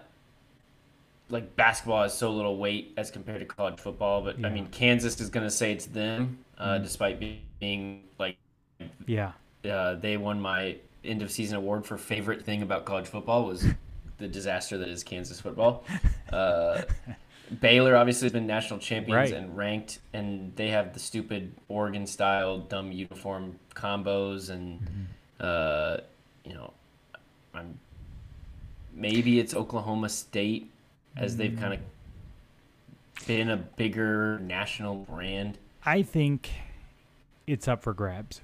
[1.30, 4.22] like basketball has so little weight as compared to college football.
[4.22, 4.48] But yeah.
[4.48, 6.84] I mean, Kansas is going to say it's them, uh, mm.
[6.84, 7.20] despite
[7.60, 8.38] being like,
[9.06, 9.32] yeah,
[9.70, 13.66] uh, they won my end of season award for favorite thing about college football was
[14.18, 15.84] the disaster that is Kansas football.
[16.32, 16.82] Uh,
[17.62, 19.34] Baylor obviously has been national champions right.
[19.34, 25.04] and ranked, and they have the stupid Oregon style dumb uniform combos, and mm-hmm.
[25.40, 25.98] uh,
[26.44, 26.74] you know,
[27.54, 27.80] I'm
[28.94, 30.72] maybe it's Oklahoma State
[31.18, 31.38] as mm-hmm.
[31.38, 31.80] they've kind of
[33.28, 35.58] been a bigger national brand.
[35.86, 36.50] I think
[37.46, 38.42] it's up for grabs.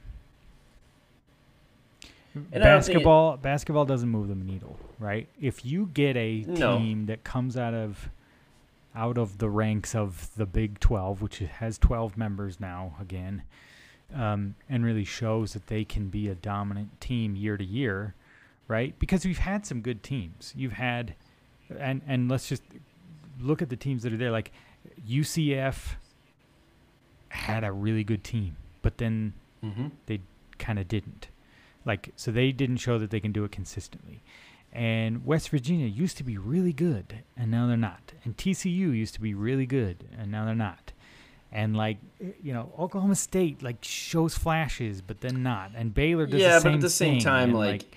[2.33, 5.27] And basketball it, basketball doesn't move the needle, right?
[5.41, 6.77] If you get a no.
[6.77, 8.09] team that comes out of
[8.95, 13.43] out of the ranks of the Big 12, which has 12 members now again,
[14.13, 18.15] um, and really shows that they can be a dominant team year to year,
[18.67, 18.97] right?
[18.99, 20.53] Because we've had some good teams.
[20.55, 21.15] You've had,
[21.79, 22.63] and and let's just
[23.39, 24.31] look at the teams that are there.
[24.31, 24.51] Like
[25.07, 25.95] UCF
[27.29, 29.87] had a really good team, but then mm-hmm.
[30.05, 30.19] they
[30.59, 31.27] kind of didn't.
[31.85, 34.21] Like so, they didn't show that they can do it consistently.
[34.73, 38.13] And West Virginia used to be really good, and now they're not.
[38.23, 40.93] And TCU used to be really good, and now they're not.
[41.51, 45.71] And like eh, you know, Oklahoma State like shows flashes, but then not.
[45.75, 47.95] And Baylor does yeah, the same but at the same time, like, like,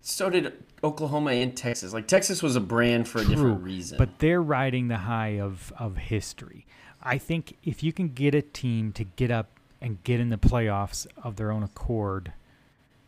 [0.00, 0.52] so did
[0.84, 1.92] Oklahoma and Texas.
[1.92, 3.98] Like Texas was a brand for a true, different reason.
[3.98, 6.66] But they're riding the high of of history.
[7.02, 9.48] I think if you can get a team to get up
[9.80, 12.32] and get in the playoffs of their own accord,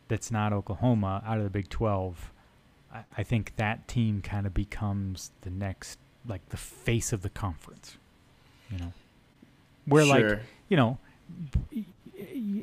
[0.09, 2.33] that's not Oklahoma out of the Big Twelve
[2.93, 7.31] I, I think that team kind of becomes the next, like the face of the
[7.31, 7.97] conference.
[8.71, 8.93] You know,
[9.87, 10.31] where sure.
[10.31, 10.99] like you know,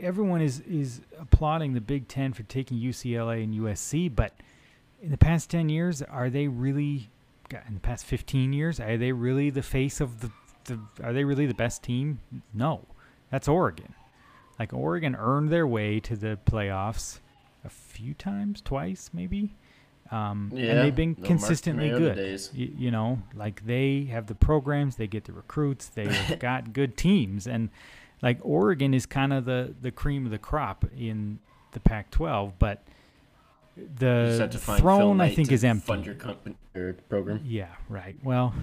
[0.02, 4.34] everyone is is applauding the Big Ten for taking UCLA and USC, but
[5.02, 7.10] in the past ten years, are they really?
[7.52, 10.32] In the past fifteen years, are they really the face of the?
[10.66, 12.20] the are they really the best team?
[12.54, 12.86] No,
[13.32, 13.94] that's Oregon.
[14.60, 17.20] Like Oregon earned their way to the playoffs
[17.64, 19.56] a few times, twice maybe.
[20.12, 22.18] Um, Yeah, and they've been consistently good.
[22.54, 26.98] You, you know, like they have the programs, they get the recruits, they've got good
[26.98, 27.70] teams, and
[28.22, 31.40] like Oregon is kind of the the cream of the crop in
[31.72, 32.82] the Pac-12, but
[33.78, 35.86] You just have the to find Phil throne I think is empty.
[35.86, 36.56] Fund your company
[37.08, 37.42] program.
[37.46, 38.16] Yeah, right.
[38.24, 38.54] Well,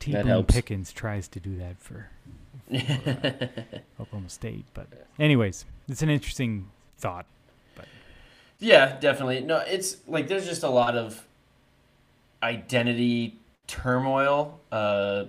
[0.00, 0.12] T.
[0.12, 0.44] Boone.
[0.44, 2.08] Pickens tries to do that for
[4.00, 4.86] Oklahoma State, but
[5.18, 7.26] anyways, it's an interesting thought.
[8.62, 9.40] Yeah, definitely.
[9.40, 11.26] No, it's like there's just a lot of
[12.42, 15.24] identity turmoil, uh,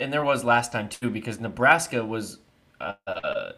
[0.00, 2.38] and there was last time too because Nebraska was
[2.80, 3.52] uh,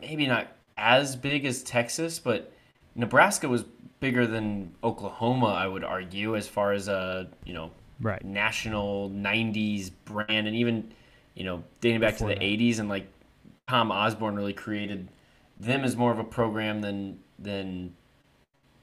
[0.00, 2.52] maybe not as big as Texas, but
[2.94, 3.64] Nebraska was
[4.00, 5.46] bigger than Oklahoma.
[5.48, 7.70] I would argue as far as a you know
[8.00, 8.22] Right.
[8.22, 10.92] national '90s brand, and even
[11.34, 12.40] you know dating back Before to the that.
[12.40, 13.06] '80s, and like
[13.68, 15.08] Tom Osborne really created
[15.60, 17.94] them as more of a program than than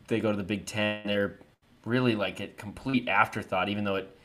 [0.09, 1.01] they go to the Big Ten.
[1.05, 1.39] They're
[1.85, 4.15] really like a complete afterthought, even though it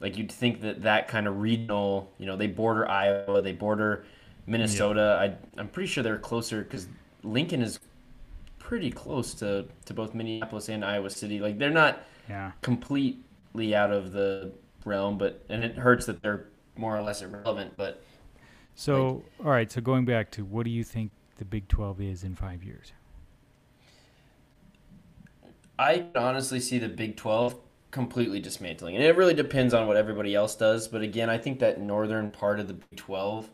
[0.00, 4.04] like you'd think that that kind of regional, you know, they border Iowa, they border
[4.46, 5.18] Minnesota.
[5.20, 6.88] I I'm pretty sure they're closer because
[7.22, 7.78] Lincoln is
[8.58, 11.38] pretty close to to both Minneapolis and Iowa City.
[11.40, 12.52] Like they're not Yeah.
[12.62, 14.52] completely out of the
[14.84, 17.74] realm, but and it hurts that they're more or less irrelevant.
[17.76, 18.02] But
[18.74, 19.70] So, all right.
[19.70, 22.92] So going back to what do you think the Big 12 is in five years?
[25.80, 27.58] I honestly see the Big 12
[27.90, 28.96] completely dismantling.
[28.96, 30.86] And it really depends on what everybody else does.
[30.86, 33.48] But again, I think that northern part of the Big 12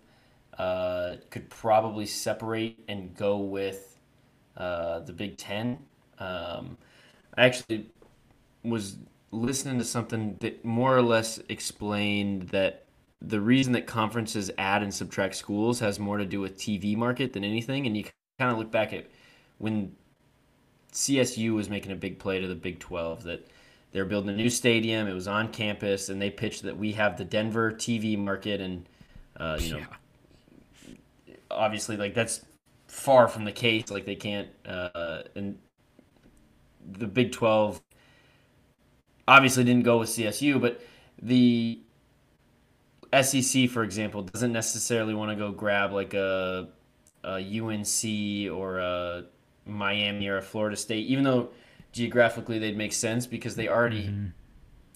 [0.59, 4.01] uh, could probably separate and go with
[4.57, 5.79] uh, the Big 10.
[6.19, 6.77] Um,
[7.37, 7.87] I actually
[8.65, 8.97] was
[9.31, 12.87] listening to something that more or less explained that
[13.23, 17.35] the reason that conferences add and subtract schools has more to do with TV market
[17.35, 17.87] than anything.
[17.87, 18.03] And you
[18.41, 19.07] kind of look back at
[19.59, 19.95] when
[20.97, 23.47] CSU was making a big play to the Big 12 that
[23.93, 25.07] they're building a new stadium.
[25.07, 28.89] It was on campus, and they pitched that we have the Denver TV market, and
[29.37, 29.87] uh, you know,
[31.51, 32.47] obviously, like that's
[32.89, 33.91] far from the case.
[33.91, 35.59] Like they can't, uh, and
[36.91, 37.83] the Big 12
[39.29, 40.81] obviously didn't go with CSU, but
[41.21, 41.79] the
[43.21, 46.69] SEC, for example, doesn't necessarily want to go grab like a,
[47.23, 49.25] a UNC or a
[49.67, 51.51] Miami or a Florida State, even though
[51.93, 54.13] geographically they'd make sense because they already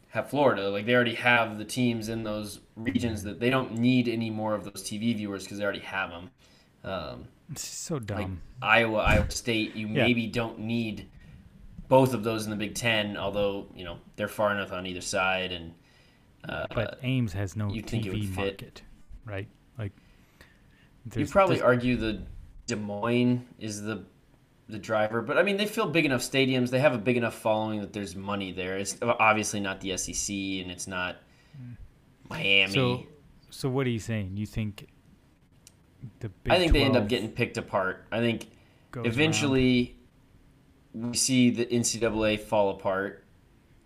[0.08, 0.68] have Florida.
[0.70, 4.54] Like they already have the teams in those regions that they don't need any more
[4.54, 6.30] of those TV viewers because they already have them.
[6.84, 8.40] Um, It's so like dumb.
[8.62, 10.04] Iowa, Iowa State, you Yeah.
[10.04, 11.06] maybe don't need
[11.88, 15.00] both of those in the Big Ten, although you know they're far enough on either
[15.00, 15.74] side, and
[16.48, 18.36] uh, but Ames has no you'd think it would TV fit.
[18.36, 18.82] market,
[19.26, 19.48] right?
[19.78, 19.92] Like,
[21.16, 22.22] you probably there's- argue the
[22.66, 24.04] Des Moines is the
[24.70, 27.34] the driver, but I mean they fill big enough stadiums, they have a big enough
[27.34, 28.78] following that there's money there.
[28.78, 31.16] It's uh, obviously not the SEC, and it's not
[31.56, 31.72] hmm.
[32.28, 32.72] Miami.
[32.72, 33.02] So,
[33.50, 34.36] so what are you saying?
[34.36, 34.86] You think
[36.20, 38.06] the Big I think they end up getting picked apart.
[38.10, 38.50] I think
[38.96, 39.96] eventually
[40.92, 43.24] we see the NCAA fall apart,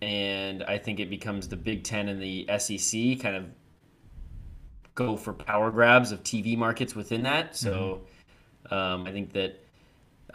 [0.01, 3.44] and I think it becomes the Big Ten and the SEC kind of
[4.94, 7.57] go for power grabs of TV markets within that.
[7.57, 8.03] So
[8.66, 8.75] mm-hmm.
[8.75, 9.63] um, I think that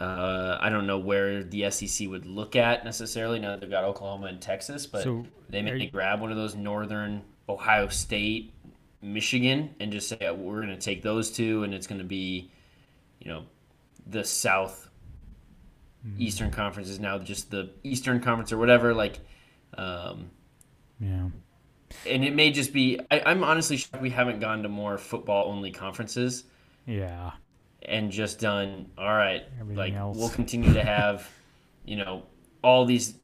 [0.00, 3.38] uh, I don't know where the SEC would look at necessarily.
[3.38, 6.36] Now that they've got Oklahoma and Texas, but So, they may you- grab one of
[6.36, 8.52] those northern Ohio State,
[9.02, 12.06] Michigan, and just say "Yeah, we're going to take those two, and it's going to
[12.06, 12.50] be,
[13.20, 13.44] you know,
[14.06, 14.86] the South
[16.06, 16.22] Mm-hmm.
[16.22, 18.94] Eastern Conference is now just the Eastern Conference or whatever.
[18.94, 19.20] Like,
[19.76, 20.30] um,
[20.98, 21.28] Yeah.
[22.06, 22.98] and it may just be.
[23.10, 26.44] I, I'm honestly shocked we haven't gone to more football only conferences
[26.86, 27.32] Yeah.
[27.82, 28.90] And just done.
[28.98, 30.16] All right, Everything like else.
[30.16, 31.28] we'll continue to have,
[31.84, 32.22] you know,
[32.62, 33.14] all these.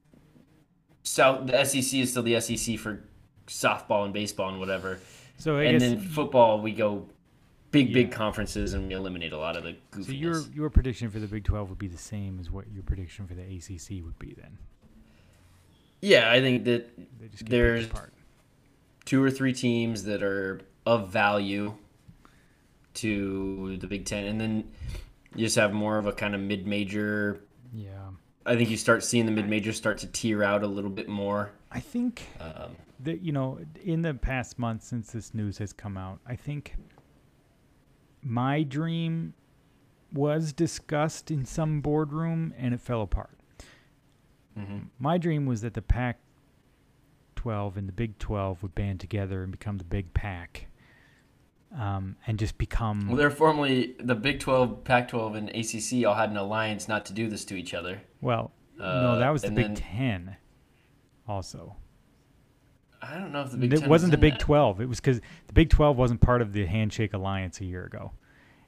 [1.03, 3.05] South the SEC is still the SEC for
[3.47, 4.99] softball and baseball and whatever.
[5.39, 7.07] So I and guess then football, we go
[7.71, 10.07] big, big conferences and we eliminate a lot of the goofiness.
[10.07, 12.83] so your your prediction for the Big 12 would be the same as what your
[12.83, 14.59] prediction for the ACC would be then.
[16.01, 16.89] yeah, I think that
[17.21, 17.89] They just get There's-
[19.05, 21.75] two or three teams that are of value
[22.97, 24.65] to the Big Ten, and then
[25.35, 27.41] you just have more of a kind of mid-major.
[27.73, 27.91] Yeah.
[28.45, 31.51] I think you start seeing the mid-major start to tear out a little bit more.
[31.73, 35.99] I think Um, that you know in the past month since this news has come
[35.99, 36.77] out i think
[38.23, 39.35] my dream
[40.13, 43.39] was discussed in some boardroom and it fell apart.
[44.59, 44.79] Mm-hmm.
[44.99, 46.19] My dream was that the Pac
[47.37, 50.67] 12 and the Big 12 would band together and become the Big Pac.
[51.79, 53.07] Um, and just become.
[53.09, 57.05] Well, they're formerly the Big 12, Pac 12, and ACC all had an alliance not
[57.07, 58.01] to do this to each other.
[58.23, 60.37] Well, no, Uh, that was the Big then- Ten.
[61.29, 61.77] Also,
[63.03, 64.41] I don't know if the Big it wasn't was the Big that.
[64.41, 64.81] Twelve.
[64.81, 68.13] It was because the Big Twelve wasn't part of the Handshake Alliance a year ago.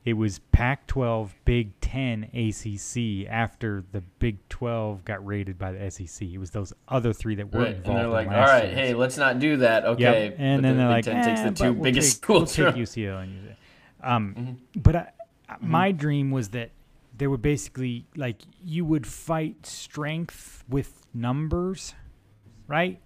[0.08, 3.28] It was Pac-12, Big Ten, ACC.
[3.28, 7.52] After the Big Twelve got raided by the SEC, it was those other three that
[7.52, 7.88] weren't Right, involved.
[7.88, 9.82] and they're in like, all right, year's." hey, let's not do that.
[9.84, 9.92] Yep.
[9.92, 12.22] Okay, and But then the they're Big like, Ten takes "Eh, the two we'll biggest
[12.22, 12.54] take, we'll schools.
[12.74, 13.56] take UCLA and use it.
[14.02, 14.34] Um,
[14.74, 14.82] Mhm.
[14.82, 15.08] but I,
[15.60, 16.70] my dream was that
[17.16, 21.94] there would basically like you would fight strength with numbers,
[22.66, 22.98] right?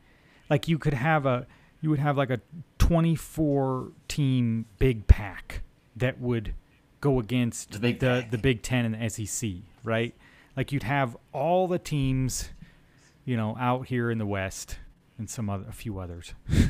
[0.49, 1.47] Like you could have a
[1.81, 2.41] you would have like a
[2.79, 5.63] 24 team big pack
[5.97, 6.55] that would
[7.03, 9.51] go against The Big the, the Big 10 and the SEC,
[9.85, 10.15] right?
[10.57, 12.49] Like you'd have all the teams,
[13.27, 14.79] you know, out here in the West
[15.19, 16.33] and some other a few others.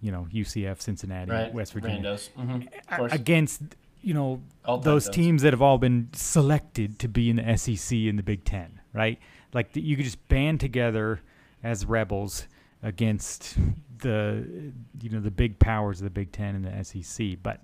[0.00, 2.16] You know, UCF, Cincinnati, right, West Virginia.
[2.38, 3.62] Mhm, Of against
[4.00, 7.98] you know All those teams that have all been selected to be in the SEC
[7.98, 9.18] and the Big Ten, right?
[9.52, 11.20] Like the, you could just band together
[11.64, 12.46] as rebels
[12.80, 13.56] against
[13.98, 17.38] the you know the big powers of the Big Ten and the SEC.
[17.42, 17.60] But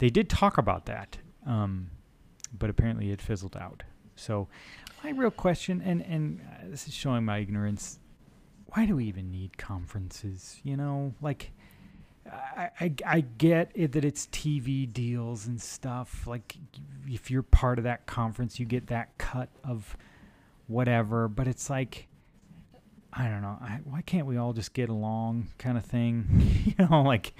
[0.00, 1.90] they did talk about that, um,
[2.58, 3.84] but apparently it fizzled out.
[4.16, 4.48] So
[5.04, 8.00] my real question, and and uh, this is showing my ignorance.
[8.72, 10.58] Why do we even need conferences?
[10.64, 11.52] You know, like
[12.26, 16.26] I, I, I get it that it's TV deals and stuff.
[16.26, 16.56] Like,
[17.06, 19.96] if you're part of that conference, you get that cut of
[20.66, 21.28] whatever.
[21.28, 22.08] But it's like,
[23.12, 23.58] I don't know.
[23.60, 26.64] I, why can't we all just get along, kind of thing?
[26.78, 27.34] you know, like,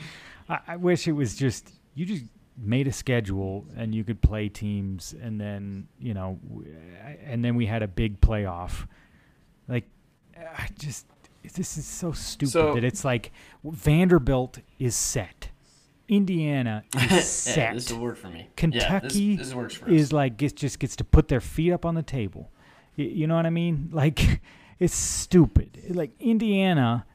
[0.49, 2.25] I, I wish it was just you just
[2.63, 6.39] made a schedule and you could play teams, and then you know,
[7.25, 8.87] and then we had a big playoff.
[9.69, 9.87] Like,
[10.37, 11.07] I just
[11.55, 13.33] this is so stupid So- that it's like
[13.65, 15.49] Vanderbilt is set,
[16.09, 17.75] Indiana is Yeah, set.
[17.75, 18.49] this will work for me.
[18.57, 21.95] Kentucky yeah, this, this is like gets just gets to put their feet up on
[21.95, 22.51] the table.
[22.99, 23.89] Y- you know what I mean?
[23.93, 24.41] Like
[24.79, 25.79] it's stupid.
[25.91, 27.07] Like Indiana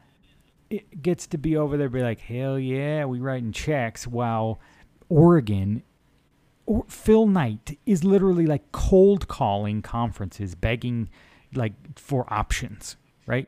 [0.70, 4.60] it gets to be over there be like, "Hell yeah, we writing checks." While
[5.10, 5.84] Oregon
[6.66, 11.10] or Phil Knight is literally like cold calling conferences begging
[11.54, 13.48] like for options, right?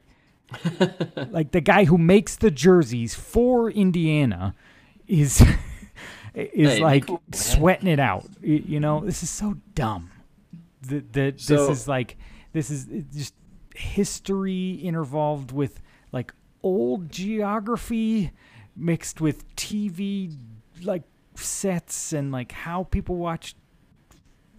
[1.30, 4.56] like the guy who makes the jerseys for Indiana
[5.08, 5.42] is
[6.34, 8.26] is Hey, like cool, sweating it out.
[8.42, 10.12] You know, this is so dumb.
[10.84, 12.18] That So- this is like
[12.54, 13.34] this is just
[13.76, 18.32] history involved with like old geography
[18.76, 20.36] mixed with TV
[20.84, 21.04] like
[21.44, 23.56] sets and like how people watch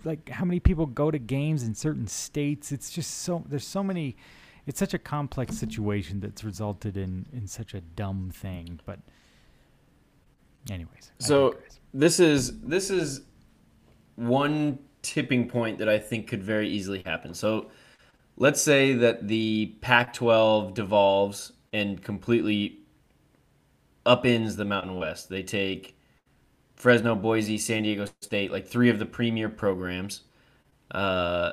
[0.05, 3.83] like how many people go to games in certain states it's just so there's so
[3.83, 4.17] many
[4.67, 9.01] it's such a complex situation that's resulted in in such a dumb thing but
[10.71, 11.57] anyways So-
[11.95, 13.23] this is this is
[14.17, 17.33] one tipping point that I think could very easily happen.
[17.35, 17.71] So
[18.37, 22.79] let's say that the Pac-12 devolves and completely
[24.05, 25.29] upends the Mountain West.
[25.29, 25.97] They take
[26.79, 30.23] Fresno, Boise, San Diego State, like three of the premier programs.
[30.93, 31.53] Uh,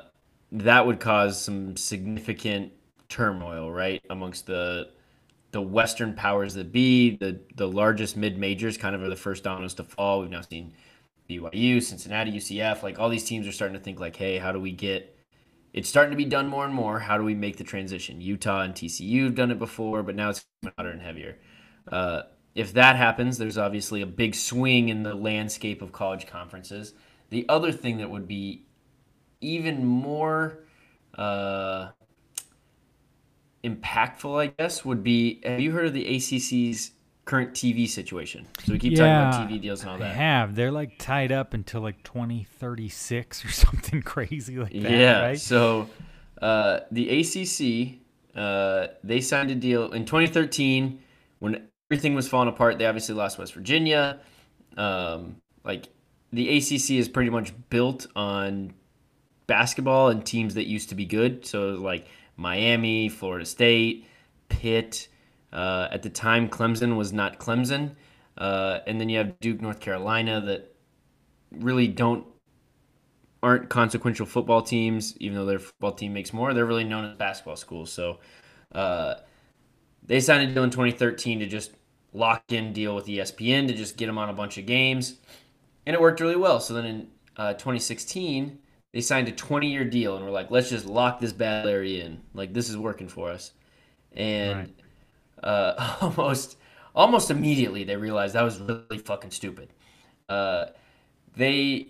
[0.52, 2.72] that would cause some significant
[3.08, 4.90] turmoil, right, amongst the
[5.50, 7.16] the Western powers that be.
[7.16, 10.20] The the largest mid majors kind of are the first dominoes to fall.
[10.20, 10.74] We've now seen
[11.28, 12.84] BYU, Cincinnati, UCF.
[12.84, 15.12] Like all these teams are starting to think like, hey, how do we get?
[15.72, 17.00] It's starting to be done more and more.
[17.00, 18.20] How do we make the transition?
[18.20, 20.44] Utah and TCU have done it before, but now it's
[20.76, 21.36] harder and heavier.
[21.90, 22.22] Uh,
[22.56, 26.94] if that happens, there's obviously a big swing in the landscape of college conferences.
[27.28, 28.62] The other thing that would be
[29.42, 30.60] even more
[31.16, 31.88] uh,
[33.62, 36.92] impactful, I guess, would be have you heard of the ACC's
[37.26, 38.46] current TV situation?
[38.64, 40.16] So we keep talking about TV deals and all I that.
[40.16, 40.54] have.
[40.54, 45.20] They're like tied up until like 2036 or something crazy like that, yeah.
[45.20, 45.38] right?
[45.38, 45.90] So
[46.40, 47.98] uh, the ACC,
[48.34, 51.00] uh, they signed a deal in 2013
[51.38, 52.78] when everything was falling apart.
[52.78, 54.20] They obviously lost West Virginia.
[54.76, 55.88] Um, like
[56.32, 58.74] the ACC is pretty much built on
[59.46, 61.46] basketball and teams that used to be good.
[61.46, 62.06] So like
[62.36, 64.06] Miami, Florida State,
[64.48, 65.08] Pitt.
[65.52, 67.94] Uh, at the time, Clemson was not Clemson.
[68.36, 70.74] Uh, and then you have Duke, North Carolina that
[71.50, 72.26] really don't
[73.42, 76.52] aren't consequential football teams, even though their football team makes more.
[76.52, 77.92] They're really known as basketball schools.
[77.92, 78.18] So
[78.72, 79.16] uh,
[80.06, 81.72] they signed a deal in 2013 to just
[82.12, 85.16] lock in deal with ESPN to just get them on a bunch of games,
[85.84, 86.60] and it worked really well.
[86.60, 88.58] So then in uh, 2016,
[88.92, 92.00] they signed a 20 year deal and were like, let's just lock this bad Larry
[92.00, 92.22] in.
[92.34, 93.52] Like, this is working for us.
[94.12, 94.72] And
[95.42, 96.56] uh, almost
[96.94, 99.72] almost immediately they realized that was really fucking stupid.
[100.28, 100.66] Uh,
[101.36, 101.88] they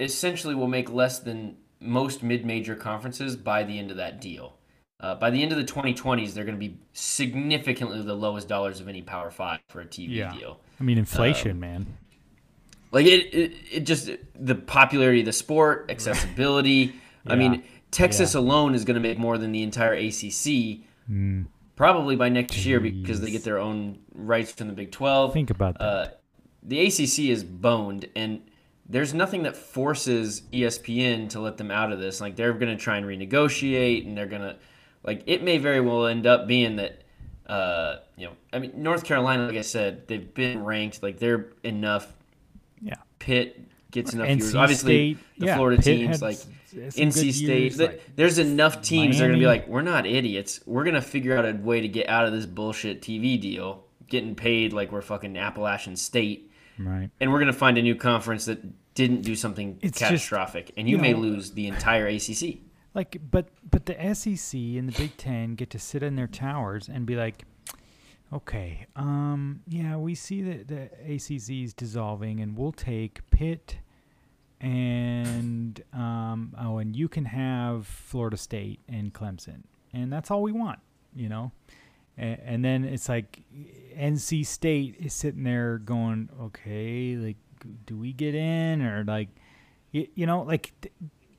[0.00, 4.56] essentially will make less than most mid major conferences by the end of that deal.
[5.02, 8.80] Uh, by the end of the 2020s, they're going to be significantly the lowest dollars
[8.80, 10.32] of any Power Five for a TV Yeah.
[10.32, 10.60] deal.
[10.80, 11.86] I mean, Um, inflation, man.
[12.92, 16.94] Like it, it, it just the popularity of the sport, accessibility.
[17.26, 18.40] I mean, Texas Yeah.
[18.40, 22.78] alone is going to make more than the entire ACC Mm, probably by next year
[22.78, 25.32] because they get their own rights from the Big 12.
[25.32, 25.84] think about that.
[25.84, 26.08] Uh,
[26.62, 28.40] the ACC is boned, and
[28.88, 32.20] there's nothing that forces ESPN to let them out of this.
[32.20, 34.56] Like they're going to try and renegotiate, and they're going to,
[35.02, 37.02] like, it may very well end up being that,
[37.46, 41.50] uh, you know, I mean, North Carolina, like I said, they've been ranked, like they're
[41.62, 42.12] enough.
[42.80, 42.96] yeah.
[43.18, 44.54] Pitt gets enough NC viewers.
[44.56, 46.38] Obviously, State, the yeah, Florida Pitt teams like
[46.74, 47.78] NC State.
[47.78, 50.60] like there's enough teams that are going to be like, we're not idiots.
[50.66, 53.84] We're going to figure out a way to get out of this bullshit TV deal,
[54.08, 57.10] getting paid like we're fucking Appalachian State, right.
[57.20, 58.60] and we're going to find a new conference that
[58.94, 62.58] didn't do something It's just, catastrophic, and you, you may lose the entire ACC.
[62.94, 66.88] Like, but but the SEC and the Big Ten get to sit in their towers
[66.88, 67.44] and be like,
[68.32, 73.78] okay, um, yeah, we see that the ACC is dissolving, and we'll take Pitt,
[74.60, 79.62] and um, oh, and you can have Florida State and Clemson,
[79.94, 80.78] and that's all we want,
[81.14, 81.50] you know.
[82.18, 83.42] And, and then it's like
[83.98, 87.38] NC State is sitting there going, okay, like,
[87.86, 89.28] do we get in or like,
[89.92, 90.72] you, you know, like.
[90.82, 90.92] Th-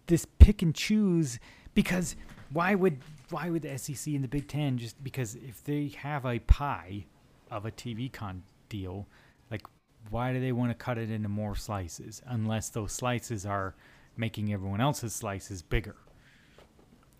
[0.07, 1.39] this pick and choose
[1.73, 2.15] because
[2.51, 2.99] why would
[3.29, 7.05] why would the SEC and the Big Ten just because if they have a pie
[7.49, 9.07] of a TV con deal,
[9.49, 9.65] like
[10.09, 13.75] why do they want to cut it into more slices unless those slices are
[14.17, 15.95] making everyone else's slices bigger?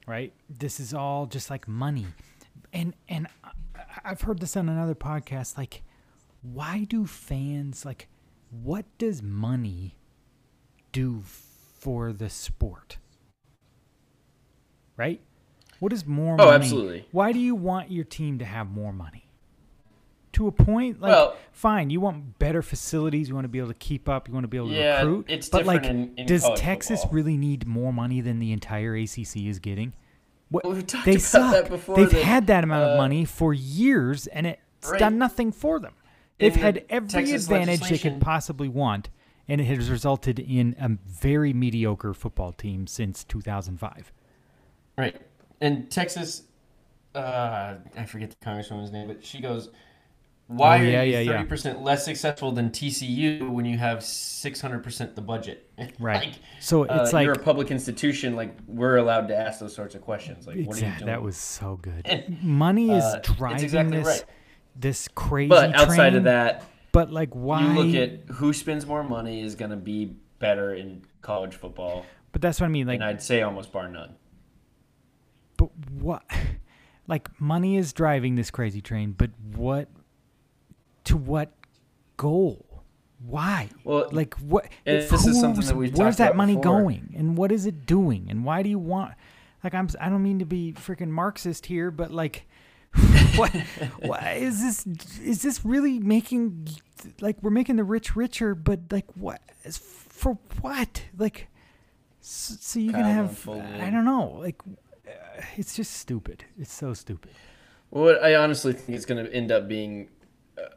[0.06, 0.34] Right?
[0.50, 2.08] This is all just like money,
[2.74, 3.28] and and
[4.04, 5.58] I've heard this on another podcast.
[5.58, 5.82] Like,
[6.42, 8.08] why do fans like?
[8.52, 9.96] What does money
[10.92, 11.24] do
[11.84, 12.98] for the sport?
[14.96, 15.20] Right?
[15.80, 16.52] What is more Oh, money?
[16.56, 17.06] absolutely.
[17.12, 19.28] Why do you want your team to have more money?
[20.34, 23.68] To a point, like Well- fine, you want better facilities, you want to be able
[23.68, 25.26] to keep up, you want to be able to Yeah, recruit.
[25.28, 27.16] it's but like, in- in does Texas football.
[27.16, 29.94] really need more money than the entire ACC is getting?
[30.50, 31.68] What Well, we've they about suck.
[31.96, 35.00] They've that, had that amount uh, of money for years, and it's right.
[35.00, 35.94] done nothing for them.
[36.40, 39.10] They've In had every Texas advantage they could possibly want,
[39.54, 44.12] and it has resulted in a very mediocre football team since 2005.
[44.97, 45.16] Right.
[45.62, 46.45] And Texas,
[47.14, 49.70] uh, I forget the congresswoman's name, but she goes,
[50.47, 51.32] "Why Oh, yeah, are you yeah, yeah.
[51.34, 56.30] thirty percent less successful than TCU when you have six hundred percent the budget?" Right.
[56.30, 58.36] like, So uh, it's like you're a public institution.
[58.36, 60.47] Like we're allowed to ask those sorts of questions.
[60.47, 61.06] Like, what are you doing?
[61.06, 62.01] that was so good.
[62.06, 64.26] And, Money is uh, it's driving exactly this right.
[64.76, 65.49] this crazy.
[65.49, 66.64] But outside train, of that,
[66.94, 67.62] but like why?
[67.62, 72.06] you look at who spends more money is going to be better in college football,
[72.32, 72.88] but that's what I mean.
[72.88, 74.16] Like, and I'd say almost bar none.
[75.58, 75.70] but
[76.00, 76.24] what?
[77.06, 79.89] Like money is driving this crazy train, but what?
[81.04, 81.52] To what
[82.16, 82.84] goal?
[83.26, 83.70] Why?
[83.84, 84.70] Well, like what?
[84.86, 86.80] if this is something that we've Where's that money before.
[86.80, 89.16] going, and what is it doing, and why do you want?
[89.66, 89.89] Like I'm.
[90.00, 92.48] I don't mean to be freaking Marxist here, but like,
[93.38, 93.52] what?
[94.00, 94.86] what is this?
[95.20, 96.68] Is this really making?
[97.20, 99.42] Like we're making the rich richer, but like what?
[99.72, 101.04] For what?
[101.18, 101.48] Like,
[102.22, 103.48] so, so you can have.
[103.50, 104.38] I don't know.
[104.40, 106.46] Like, uh, it's just stupid.
[106.60, 107.32] It's so stupid.
[107.94, 110.10] Well, I honestly think it's going to end up being,
[110.58, 110.70] uh,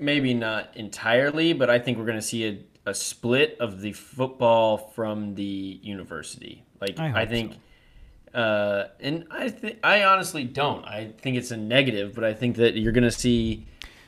[0.00, 3.92] maybe not entirely, but I think we're going to see a, a split of the
[3.92, 6.64] football from the university.
[6.80, 7.58] Like I I, think,
[8.34, 10.84] uh, and I think I honestly don't.
[10.86, 13.66] I think it's a negative, but I think that you're going to see,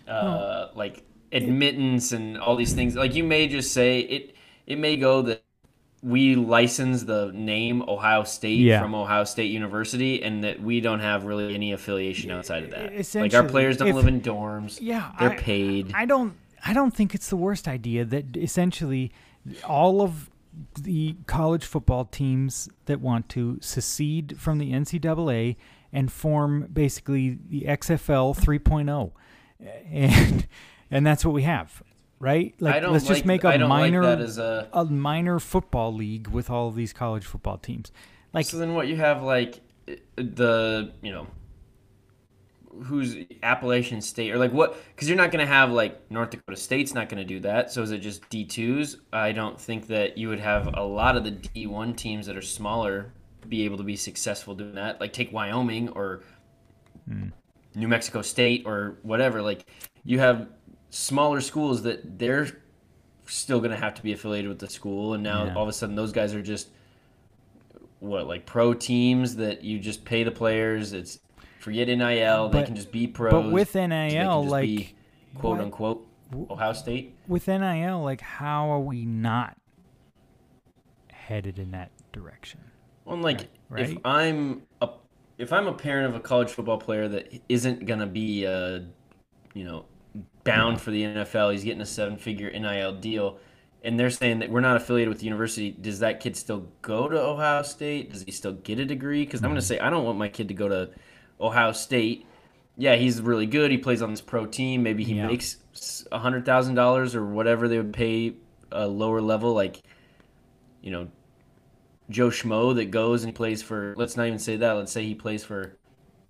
[0.09, 1.03] uh, like
[1.33, 2.95] admittance and all these things.
[2.97, 4.35] Like you may just say it.
[4.67, 5.43] It may go that
[6.03, 8.81] we license the name Ohio State Yeah.
[8.81, 13.15] from Ohio State University, and that we don't have really any affiliation outside of that.
[13.15, 14.79] Like our players don't if- live in dorms.
[14.81, 15.93] Yeah, they're I- paid.
[15.95, 16.35] I don't.
[16.67, 19.13] I don't think it's the worst idea that essentially
[19.67, 20.31] all of
[20.81, 25.57] the college football teams that want to secede from the NCAA
[25.93, 29.13] and form basically the XFL 3.0,
[29.91, 30.47] and
[30.91, 31.83] and that's what we have,
[32.19, 32.55] right?
[32.61, 35.93] Like I don't let's just like- make a like minor as a- a minor football
[35.95, 37.93] league with all of these college football teams.
[38.33, 39.61] Like so then what you have like
[40.17, 41.27] the you know
[42.83, 44.77] who's Appalachian State or like what?
[44.95, 47.71] Because you're not going to have like North Dakota State's not going to do that.
[47.71, 48.99] So is it just D twos?
[49.13, 52.37] I don't think that you would have a lot of the D one teams that
[52.37, 53.13] are smaller
[53.49, 55.01] be able to be successful doing that.
[55.01, 56.23] Like take Wyoming or
[57.09, 57.29] hmm.
[57.75, 59.43] New Mexico State or whatever.
[59.43, 59.67] Like
[60.05, 60.49] you have
[60.91, 62.49] smaller schools that they're
[63.27, 65.55] still going to have to be affiliated with the school, and now Yeah.
[65.55, 66.69] all of a sudden those guys are just
[68.01, 70.93] what like pro teams that you just pay the players.
[70.93, 71.21] It's
[71.65, 72.51] forget NIL.
[72.51, 73.33] they can just be pros.
[73.33, 74.95] but with so they can NIL, like be,
[75.35, 76.07] quote what- unquote
[76.51, 77.17] Ohio State.
[77.27, 79.57] with NIL, like how are we not
[81.13, 82.61] headed in that direction?
[83.05, 83.99] Well, like Right, if?
[84.05, 84.91] I'm a
[85.39, 88.81] if I'm a parent of a college football player that isn't gonna be uh
[89.55, 89.87] you know
[90.45, 93.39] bound for the NFL, he's getting a seven figure NIL deal,
[93.83, 95.71] and they're saying that we're not affiliated with the university.
[95.73, 98.13] Does that kid still go to Ohio State?
[98.13, 99.25] Does he still get a degree?
[99.25, 100.91] Because I'm gonna say I don't want my kid to go to
[101.41, 102.27] Ohio State.
[102.77, 103.71] Yeah, he's really good.
[103.71, 104.83] He plays on this pro team.
[104.83, 105.27] Maybe he Yeah.
[105.27, 105.59] makes
[106.11, 108.35] a hundred thousand dollars or whatever they would pay
[108.73, 109.83] a lower level, like
[110.83, 111.09] you know
[112.11, 114.73] Joe Schmo that goes and plays for let's not even say that.
[114.73, 115.77] Let's say he plays for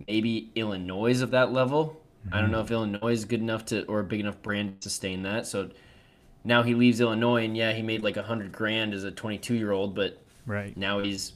[0.06, 2.00] maybe Illinois of that level.
[2.32, 2.52] I don't mm-hmm.
[2.52, 5.46] know if Illinois is good enough to or a big enough brand to sustain that.
[5.46, 5.70] So
[6.42, 9.38] now he leaves Illinois and yeah, he made like a hundred grand as a twenty
[9.38, 10.76] two year old, but Right.
[10.76, 11.32] now he's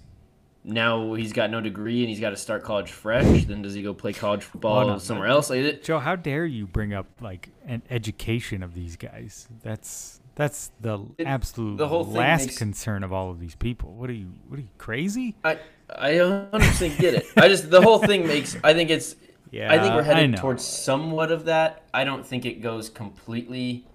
[0.64, 3.44] now he's got no degree and he's got to start college fresh.
[3.44, 4.98] Then does he go play college football Oh, no.
[4.98, 5.50] somewhere else?
[5.50, 9.48] Like Joe, how dare you bring up like an education of these guys?
[9.62, 13.92] That's that's the It- absolute the whole last makes- concern of all of these people.
[13.94, 14.32] What are you?
[14.48, 15.36] What are you crazy?
[15.44, 15.58] I
[15.90, 17.24] I 100% get it.
[17.36, 19.16] I just the whole thing makes I think it's
[19.50, 20.36] Yeah, I think we're headed know.
[20.38, 21.82] towards somewhat of that.
[21.94, 23.86] I don't think it goes completely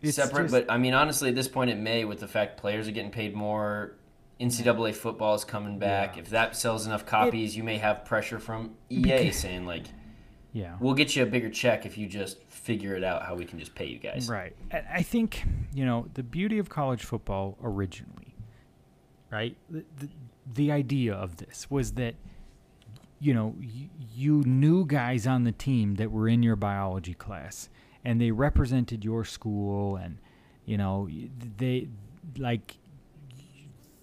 [0.00, 2.56] It's separate, just- but I mean, honestly, at this point, it may with the fact
[2.56, 3.92] players are getting paid more.
[4.40, 6.16] NCAA football is coming back.
[6.16, 6.22] Yeah.
[6.22, 9.86] If that sells enough copies, you may have pressure from EA saying like,
[10.52, 13.44] yeah, "We'll get you a bigger check if you just figure it out how we
[13.44, 14.54] can just pay you guys." Right.
[14.72, 18.34] I think, you know, the beauty of college football originally,
[19.30, 19.56] right?
[19.68, 20.08] The, the,
[20.54, 22.14] the idea of this was that,
[23.20, 27.68] you know, you, you knew guys on the team that were in your biology class
[28.04, 30.18] and they represented your school and,
[30.64, 31.08] you know,
[31.58, 31.88] they,
[32.38, 32.77] like,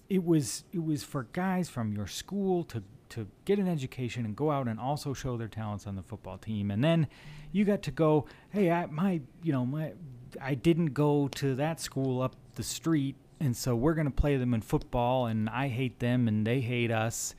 [0.08, 4.34] it was it was for guys from your school to to get an education and
[4.36, 7.06] go out and also show their talents on the football team and then
[7.52, 9.92] you got to go hey I my you know my
[10.40, 14.36] I didn't go to that school up the street and so we're going to play
[14.36, 17.34] them in football and I hate them and they hate us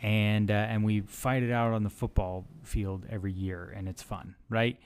[0.00, 4.02] and uh, and we fight it out on the football field every year and it's
[4.02, 4.78] fun right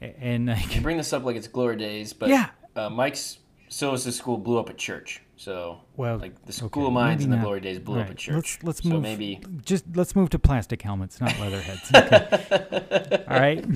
[0.00, 2.48] and like You bring this up like it's glory days, but Yeah.
[2.76, 5.22] uh, Mike's Silas' school blew up at church.
[5.36, 8.14] So, Well, like the school okay, of mines in the glory days blew up a
[8.14, 8.58] church.
[8.62, 9.02] Let's let's so move.
[9.02, 11.90] maybe just let's move to plastic helmets, not leather heads.
[11.94, 13.24] Okay.
[13.28, 13.64] All right.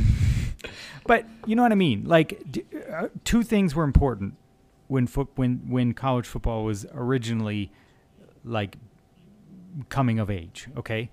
[1.06, 2.04] But you know what I mean.
[2.04, 4.34] Like d- uh, two things were important
[4.88, 7.72] when foot when when college football was originally
[8.44, 8.76] like
[9.88, 10.68] coming of age.
[10.76, 11.08] Okay,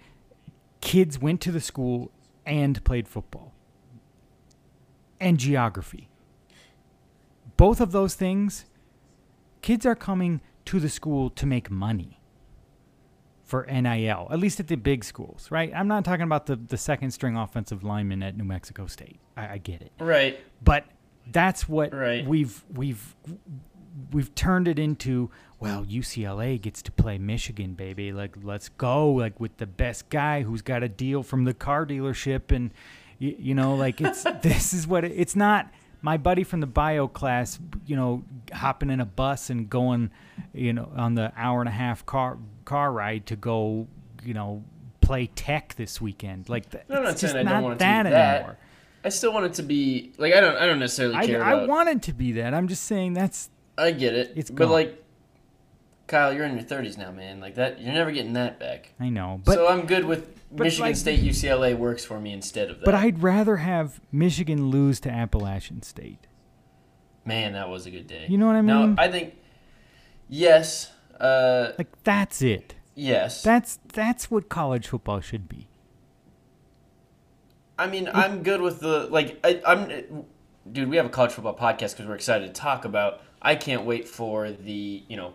[0.82, 2.12] kids went to the school
[2.46, 3.54] and played football
[5.20, 6.10] and geography.
[7.56, 8.66] Both of those things,
[9.66, 12.20] kids are coming to the school to make money
[13.44, 15.72] for NIL, at least at the big schools, right?
[15.76, 19.20] I'm not talking about the, the second string offensive lineman at New Mexico State.
[19.36, 19.92] I, I get it.
[20.00, 20.40] right.
[20.64, 20.86] But
[21.32, 22.24] that's what Right.
[22.26, 23.16] we've we've
[24.12, 29.40] we've turned it into well UCLA gets to play Michigan baby like let's go like
[29.40, 32.70] with the best guy who's got a deal from the car dealership and
[33.18, 35.72] you, you know like it's this is what it, it's not
[36.06, 40.12] my buddy from the bio class you know hopping in a bus and going
[40.54, 43.88] you know on the hour and a half car car ride to go
[44.24, 44.64] you know
[45.02, 48.04] play tech this weekend like th- I'm not saying I don't want it to that
[48.04, 48.36] be that.
[48.36, 48.58] anymore
[49.04, 51.54] I still want it to be like I don't I don't necessarily I, care I
[51.54, 52.54] about wanted to be that.
[52.54, 54.34] I'm just saying that's I get it.
[54.36, 54.72] It's but gone.
[54.72, 55.05] like
[56.08, 57.40] Kyle, you're in your 30s now, man.
[57.40, 58.94] Like that you're never getting that back.
[59.00, 62.70] I know, but so I'm good with Michigan like- State UCLA works for me instead
[62.70, 62.86] of that.
[62.86, 66.28] but I'd rather have Michigan lose to Appalachian State.
[67.26, 68.28] Man, that was a good day.
[68.30, 68.96] You know what I mean?
[68.96, 69.02] No?
[69.02, 69.34] I think
[70.30, 70.92] yes.
[71.20, 72.76] Uh Like that's it.
[72.94, 73.42] yes.
[73.42, 75.68] That's that's what college football should be.
[77.78, 79.38] I mean, I'm good with the like.
[79.44, 80.26] I, I'm,
[80.72, 80.90] dude.
[80.90, 83.22] We have a college football podcast because we're excited to talk about.
[83.42, 85.34] I can't wait for the you know,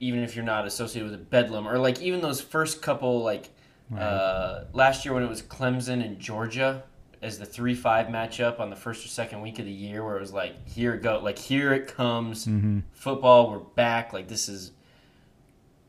[0.00, 3.50] even if you're not associated with a Bedlam or like even those first couple like
[3.96, 6.82] uh, last year when it was Clemson and Georgia
[7.22, 10.16] as the three five matchup on the first or second week of the year where
[10.16, 12.80] it was like here it go like here it comes Mm-hmm.
[12.92, 14.72] football we're back like this is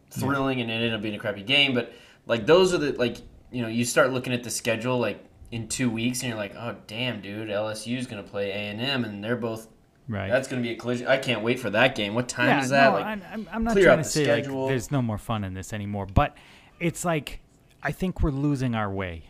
[0.09, 1.91] thrilling and it ended up being a crappy game but
[2.25, 3.17] like those are the like
[3.51, 6.53] you know you start looking at the schedule like in two weeks, and you're like,
[6.57, 9.69] oh damn, dude, LSU is gonna play A and M, and they're both.
[10.09, 10.29] Right.
[10.29, 11.07] That's gonna be a collision.
[11.07, 12.13] I can't wait for that game.
[12.15, 12.85] What time yeah, is that?
[12.85, 14.61] No, like, I'm, I'm- not clear trying to say schedule.
[14.63, 16.35] like there's no more fun in this anymore, but
[16.79, 17.41] it's like
[17.83, 19.25] I think we're losing our way,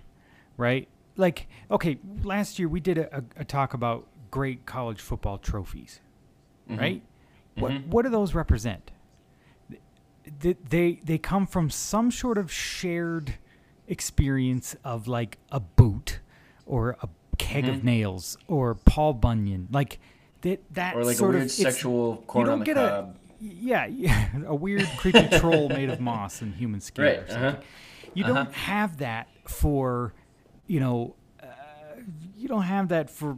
[0.55, 0.87] right?
[1.15, 5.99] Like, okay, last year we did a, a, talk about great college football trophies,
[6.69, 6.79] Mm-hmm.
[6.79, 7.03] right?
[7.55, 8.91] What what do those represent?
[10.41, 13.35] Th- They they come from some sort of shared
[13.87, 16.19] experience of like a boot
[16.65, 17.73] or a keg Mm-hmm.
[17.73, 19.99] of nails or Paul Bunyan, like
[20.41, 20.59] that.
[20.73, 23.15] That or like a sort weird of sexual you corn on don't the get cob.
[23.15, 27.27] a yeah, yeah a weird creepy troll made of moss and human skin Right, or
[27.27, 27.43] something.
[27.45, 27.61] uh-huh.
[28.13, 28.33] You Uh-huh.
[28.33, 30.13] don't have that for
[30.65, 31.45] you know uh,
[32.35, 33.37] you don't have that for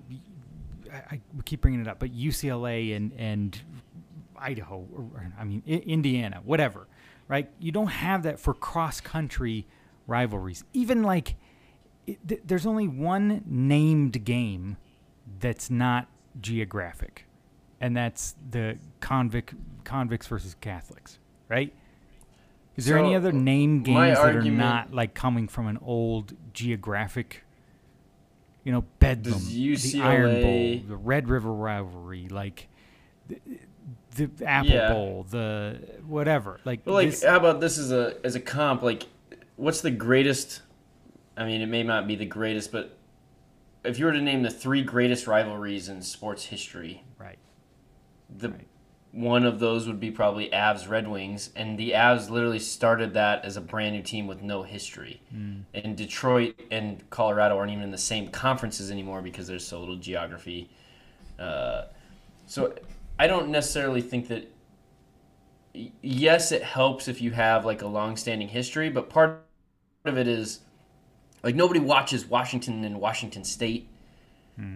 [0.91, 3.59] I, I keep bringing it up, but UCLA and and
[4.37, 6.87] Idaho or, or, I mean I- Indiana, whatever,
[7.27, 7.49] right?
[7.59, 9.67] You don't have that for cross country
[10.07, 10.63] rivalries.
[10.73, 11.35] Even like
[12.07, 14.77] it, th- there's only one named game
[15.39, 16.07] that's not
[16.41, 17.25] geographic,
[17.81, 21.73] and that's the convict convicts versus Catholics, right?
[22.75, 27.43] Is there any other name games that are not like coming from an old geographic?
[28.63, 32.67] You know, Bedlam, Does the Iron Bowl, the Red River rivalry, like
[33.27, 33.39] the,
[34.15, 34.93] the Apple Yeah.
[34.93, 36.59] Bowl, the whatever.
[36.65, 38.81] Like, But like, this- how about this as a as a comp?
[38.83, 39.03] Like,
[39.55, 40.61] what's the greatest?
[41.35, 42.97] I mean, it may not be the greatest, but
[43.83, 47.37] if you were to name the three greatest rivalries in sports history, right,
[48.29, 48.67] the Right.
[49.11, 53.43] one of those would be probably Avs Red Wings, and the Avs literally started that
[53.45, 55.21] as a brand new team with no history.
[55.33, 55.63] Mm.
[55.73, 59.95] And Detroit and Colorado aren't even in the same conferences anymore because there's so little
[59.97, 60.69] geography.
[61.39, 61.85] Uh,
[62.45, 62.73] so
[63.17, 64.47] I don't necessarily think that.
[66.01, 69.45] Yes, it helps if you have like a long-standing history, but part
[70.03, 70.59] of it is
[71.43, 73.87] like nobody watches Washington and Washington State,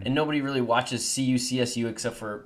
[0.06, 2.46] and nobody really watches CU CSU except for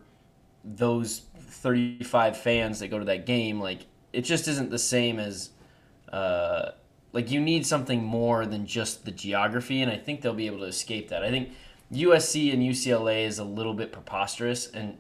[0.64, 3.60] those 35 fans that go to that game.
[3.60, 5.52] Like it just isn't the same as
[6.12, 6.72] uh,
[7.14, 10.60] like you need something more than just the geography and i think they'll be able
[10.60, 11.24] to escape that.
[11.24, 11.52] I think
[11.92, 14.98] usc and ucla is a little bit preposterous and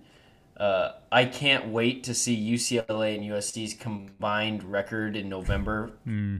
[0.57, 5.91] uh, i can't wait to see ucla and usc's combined record in november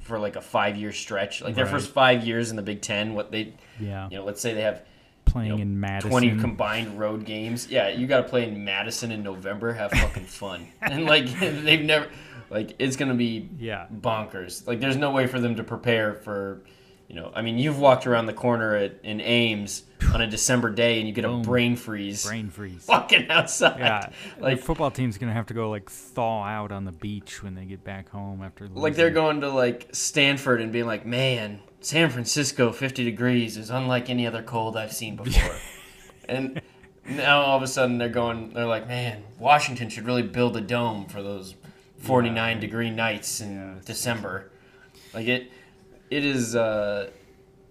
[0.04, 1.74] for like a five year stretch like their Right.
[1.74, 4.62] first five years in the big ten what they yeah, you know let's say they
[4.62, 4.84] have
[5.26, 6.10] playing you know, in Madison.
[6.10, 7.68] 20 combined road games.
[7.70, 9.74] Yeah, you got to play in Madison in November.
[9.74, 10.68] Have fucking fun.
[10.82, 12.08] and like they've never
[12.50, 14.66] like it's going to be yeah, bonkers.
[14.66, 16.62] Like there's no way for them to prepare for
[17.08, 19.84] you know, I mean, you've walked around the corner at, in Ames
[20.14, 21.42] on a December day and you get a Boom.
[21.42, 22.86] brain freeze brain freeze.
[22.88, 23.80] walking outside.
[23.80, 27.42] Yeah, Like like football team's gonna have to go like thaw out on the beach
[27.44, 28.68] when they get back home after.
[28.68, 33.70] like they're going to like Stanford and being like, "Man, San Francisco 50 degrees is
[33.70, 35.56] unlike any other cold I've seen before."
[36.30, 36.62] and
[37.10, 40.62] now all of a sudden they're going they're like, "Man, Washington should really build a
[40.62, 41.56] dome for those
[42.00, 44.52] 49 degree nights in Yeah, December."
[45.14, 45.52] Like it
[46.10, 47.10] it is uh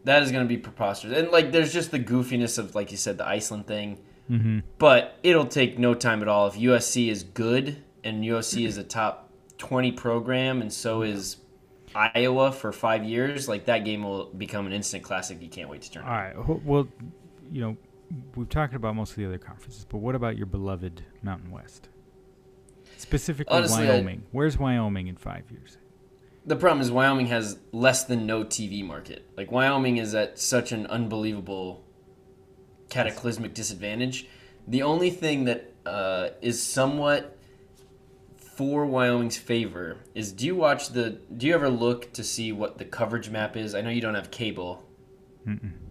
[0.04, 1.18] that is going to be preposterous.
[1.18, 3.98] And like there's just the goofiness of like you said the Iceland thing.
[4.30, 4.62] Mhm.
[4.78, 8.84] But it'll take no time at all if USC is good and USC is a
[8.84, 11.38] top 20 program and so is
[11.94, 15.82] Iowa for 5 years, like that game will become an instant classic you can't wait
[15.82, 16.34] to turn All right.
[16.64, 16.88] Well,
[17.50, 17.76] you know,
[18.34, 21.88] we've talked about most of the other conferences, but what about your beloved Mountain West?
[22.98, 24.22] Specifically, Honestly, I- Wyoming.
[24.32, 25.78] Where's Wyoming in five years?
[26.46, 29.28] The problem is Wyoming has less than no TV market.
[29.36, 31.84] Like Wyoming is at such an unbelievable
[32.88, 34.28] cataclysmic disadvantage.
[34.68, 37.36] The only thing that uh, is somewhat
[38.36, 42.78] for Wyoming's favor is do you watch the do you ever look to see what
[42.78, 43.74] the coverage map is?
[43.74, 44.84] I know you don't have cable.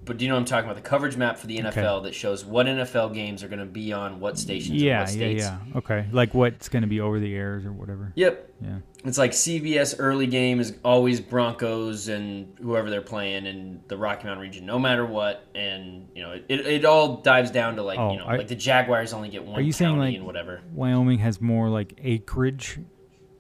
[0.06, 0.82] But do you know what I'm talking about?
[0.82, 3.92] The coverage map for the NFL that shows what NFL games are going to be
[3.92, 5.44] on what stations in Yeah, what yeah, states.
[5.44, 5.60] yeah.
[5.78, 6.06] Okay.
[6.12, 8.12] Like what's going to be over the airs or whatever.
[8.16, 8.52] Yep.
[8.62, 8.78] Yeah.
[9.04, 14.26] It's like CBS early game is always Broncos and whoever they're playing in the Rocky
[14.26, 15.44] Mountain region, no matter what.
[15.56, 18.48] And you know, it, it all dives down to like Oh, you know, I- like
[18.48, 20.62] the Jaguars only get one Are you saying, like- and whatever.
[20.74, 22.80] Wyoming has more like acreage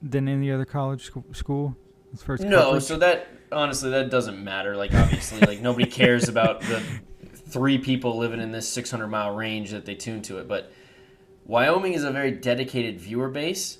[0.01, 1.75] than any other college scho- school
[2.13, 2.83] as far as No, coverage?
[2.83, 4.75] so that honestly that doesn't matter.
[4.75, 6.81] Like obviously, like nobody cares about the
[7.33, 10.47] three people living in this 600 mile range that they tune to it.
[10.47, 10.71] But
[11.45, 13.79] Wyoming is a very dedicated viewer base,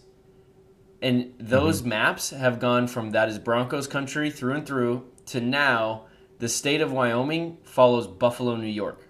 [1.02, 1.90] and those Mm-hmm.
[1.90, 6.06] maps have gone from that is Broncos country through and through to now
[6.40, 9.08] the state of Wyoming follows Buffalo, New York.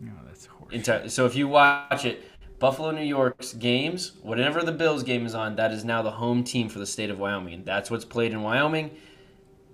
[0.00, 0.72] No, that's horse.
[0.72, 2.24] Enti- So if you watch it,
[2.58, 6.42] Buffalo, New York's games, whatever the Bills game is on, that is now the home
[6.42, 7.54] team for the state of Wyoming.
[7.54, 8.90] And that's what's played in Wyoming.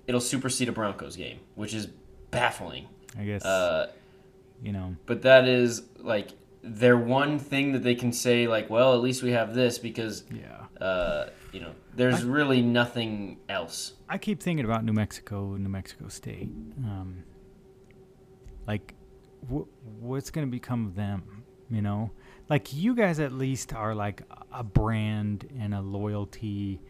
[0.06, 1.86] It'll supersede a Broncos game, which is
[2.30, 2.86] baffling.
[3.18, 3.90] I guess Uh,
[4.62, 4.96] you know.
[5.06, 6.30] but that is like
[6.62, 10.24] their one thing that they can say like, well, at least we have this because
[10.32, 10.66] Yeah.
[10.84, 13.94] uh, you know there's I- really nothing else.
[14.08, 16.48] I keep thinking about New Mexico, New Mexico State.
[16.84, 17.24] Um,
[18.66, 18.94] like,
[19.50, 19.66] wh-
[20.00, 21.42] what's going to become of them?
[21.70, 22.10] You know,
[22.50, 24.22] like you guys at least are like
[24.52, 26.80] a brand and a loyalty.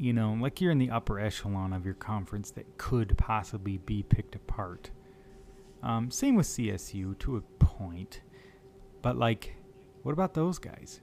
[0.00, 4.02] You know, like you're in the upper echelon of your conference that could possibly be
[4.02, 4.88] picked apart.
[5.82, 8.22] Um, same with CSU to a point,
[9.02, 9.56] but like,
[10.02, 11.02] what about those guys?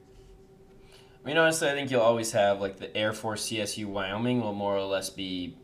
[1.24, 4.54] I mean, honestly, I think you'll always have like the Air Force, CSU, Wyoming will
[4.54, 5.60] more or less be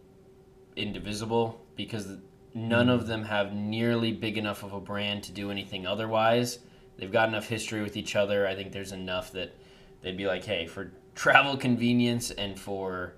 [0.75, 2.07] indivisible because
[2.53, 6.59] none of them have nearly big enough of a brand to do anything otherwise.
[6.97, 8.45] They've got enough history with each other.
[8.45, 9.55] I think there's enough that
[10.03, 13.15] they'd be like, hey, for travel convenience and for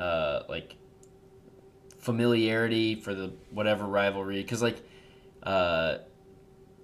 [0.00, 0.76] uh, like
[1.98, 4.82] familiarity for the whatever rivalry, because like
[5.42, 5.98] uh,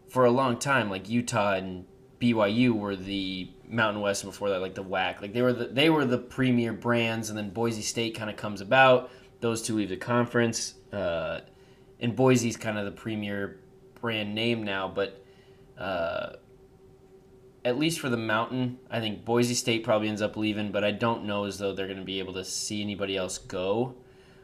[0.08, 1.86] for a long time, like Utah and
[2.20, 5.22] BYU were the Mountain West and before that, like the WAC.
[5.22, 8.36] Like they were the they were the premier brands, and then Boise State kind of
[8.36, 9.10] comes about.
[9.40, 11.40] Those two leave the conference, uh,
[12.00, 13.60] and Boise's kind of the premier
[14.00, 14.88] brand name now.
[14.88, 15.24] But
[15.78, 16.32] uh,
[17.66, 20.92] at least for the Mountain, I think Boise State probably ends up leaving, but I
[20.92, 23.96] don't know as though they're going to be able to see anybody else go.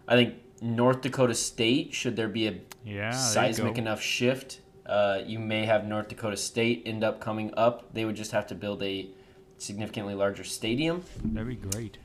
[0.08, 5.38] I think North Dakota State, should there be a Yeah, seismic enough shift, uh, you
[5.38, 7.94] may have North Dakota State end up coming up.
[7.94, 9.08] They would just have to build a
[9.56, 11.04] significantly larger stadium.
[11.24, 11.98] That'd be great.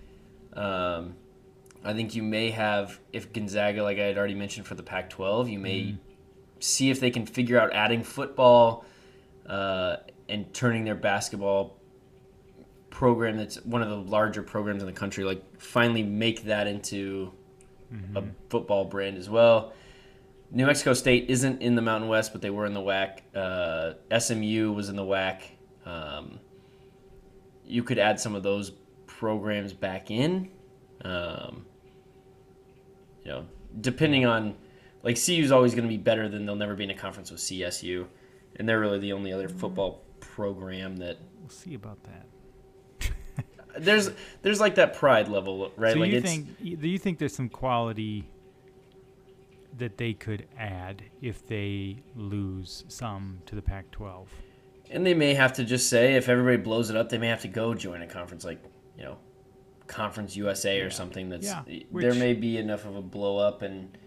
[0.53, 1.15] Um,
[1.83, 5.09] I think you may have, if Gonzaga, like I had already mentioned for the Pac
[5.09, 5.95] 12, you may
[6.59, 8.85] see if they can figure out adding football
[9.47, 9.97] uh,
[10.29, 11.77] and turning their basketball
[12.89, 17.31] program that's one of the larger programs in the country, like finally make that into
[18.15, 19.73] a football brand as well.
[20.51, 23.19] New Mexico State isn't in the Mountain West, but they were in the WAC.
[23.35, 25.41] Uh, SMU was in the WAC.
[25.85, 26.39] Um,
[27.65, 28.71] you could add some of those
[29.05, 30.49] programs back in.
[31.03, 31.65] Um,
[33.23, 33.45] you know,
[33.81, 34.55] depending on
[35.03, 37.39] like CU's always going to be better than they'll never be in a conference with
[37.41, 38.07] CSU,
[38.55, 43.11] and they're really the only other football program that We'll see about that.
[43.79, 44.09] there's
[44.41, 45.93] there's like that pride level, right?
[45.93, 48.29] So like you think do you think there's some quality
[49.77, 54.25] that they could add if they lose some to the Pac-12?
[54.89, 57.41] And they may have to just say if everybody blows it up, they may have
[57.41, 58.63] to go join a conference like
[58.97, 59.17] you know,
[59.85, 61.29] Conference USA or something.
[61.29, 61.63] That's Yeah,
[61.93, 63.97] there may be enough of a blow up, and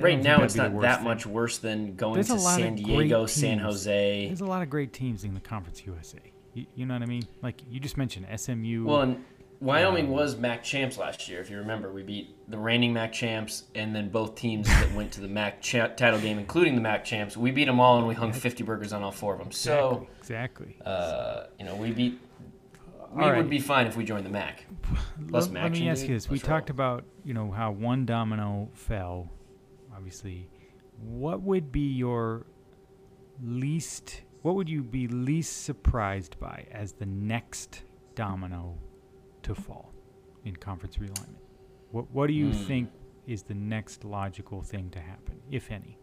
[0.00, 1.04] right now it's not that thing.
[1.04, 3.58] much worse than going There's to San Diego, San.
[3.58, 4.26] Jose.
[4.26, 6.18] There's a lot of great teams in the Conference USA.
[6.54, 7.24] You, you know what I mean?
[7.42, 8.84] Like you just mentioned SMU.
[8.84, 9.24] Well, and
[9.60, 11.92] Wyoming Um, was MAC champs last year, if you remember.
[11.92, 15.62] We beat the reigning MAC champs, and then both teams that went to the MAC
[15.62, 17.36] cha- title game, including the MAC champs.
[17.36, 19.52] We beat them all, and we hung 50 burgers on all four of them.
[19.52, 20.76] So, exactly.
[20.84, 22.20] uh, you know, we beat.
[23.12, 24.64] We All would be fine if we joined the MAC.
[25.28, 28.06] Less let, let me ask you this: We Let's talked about you know how one
[28.06, 29.30] domino fell.
[30.02, 30.48] Obviously,
[31.00, 32.44] what would be your
[33.40, 34.22] least?
[34.42, 37.84] What would you be least surprised by as the next
[38.16, 38.76] domino
[39.44, 39.92] to fall
[40.44, 41.38] in conference realignment?
[41.92, 42.64] What What do you Hmm.
[42.64, 42.90] think
[43.28, 45.96] is the next logical thing to happen, if any?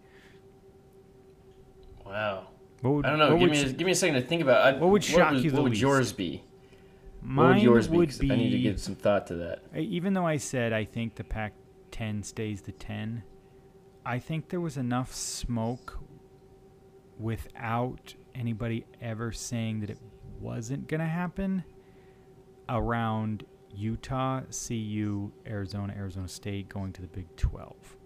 [2.06, 2.48] Wow.
[2.80, 3.32] What would, I don't know.
[3.36, 4.62] What Give me, a, give me a second to think about.
[4.76, 5.82] I, What would shock was- you the What would least?
[5.82, 6.42] yours be?
[7.20, 7.98] What mine would yours be?
[7.98, 9.62] would 'Cause I need to give some thought to that.
[9.76, 11.52] Even though I said I think the Pac
[11.92, 13.24] 10 stays the 10,
[14.06, 16.00] I think there was enough smoke
[17.20, 20.00] without anybody ever saying that it
[20.40, 21.64] wasn't going to happen
[22.70, 23.46] around
[23.76, 27.98] Utah, CU, Arizona, Arizona State going to the Big 12.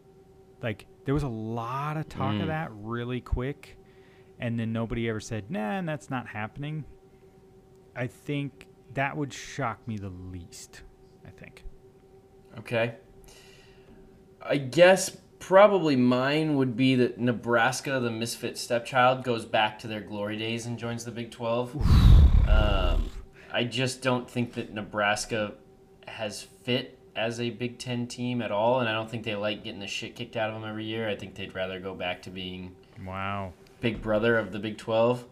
[0.61, 2.41] Like, there was a lot of talk Mm.
[2.41, 3.77] of that really quick,
[4.39, 6.85] and then nobody ever said, nah, that's not happening.
[7.95, 10.81] I think that would shock me the least.
[11.25, 11.63] I think.
[12.59, 12.95] Okay.
[14.41, 15.17] I guess
[15.47, 20.65] probably mine would be that Nebraska, the misfit stepchild, goes back to their glory days
[20.65, 21.75] and joins the Big 12.
[22.47, 23.09] Um,
[23.51, 25.55] I just don't think that Nebraska
[26.07, 29.65] has fit as a Big Ten team at all, and I don't think they like
[29.65, 31.09] getting the shit kicked out of them every year.
[31.09, 32.73] I think they'd rather go back to being
[33.05, 33.51] Wow.
[33.81, 35.25] big brother of the Big 12.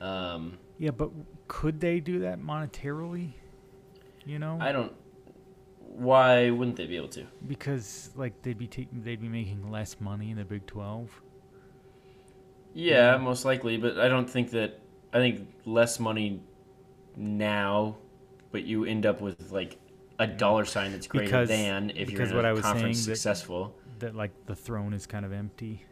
[0.00, 1.10] Um, Yeah, but
[1.46, 3.32] could they do that monetarily?
[4.24, 4.92] You know, I don't.
[5.94, 7.26] Why wouldn't they be able to?
[7.46, 11.20] because like they'd be taking, they'd be making less money in the Big Twelve.
[12.74, 14.78] Yeah, most likely, but I don't think that.
[15.12, 16.40] I think less money
[17.16, 17.96] now,
[18.50, 19.78] but you end up with like
[20.18, 22.62] a dollar sign that's greater Because- than if you're because in what a I was
[22.62, 23.74] conference saying that- successful.
[23.98, 25.84] That like the throne is kind of empty.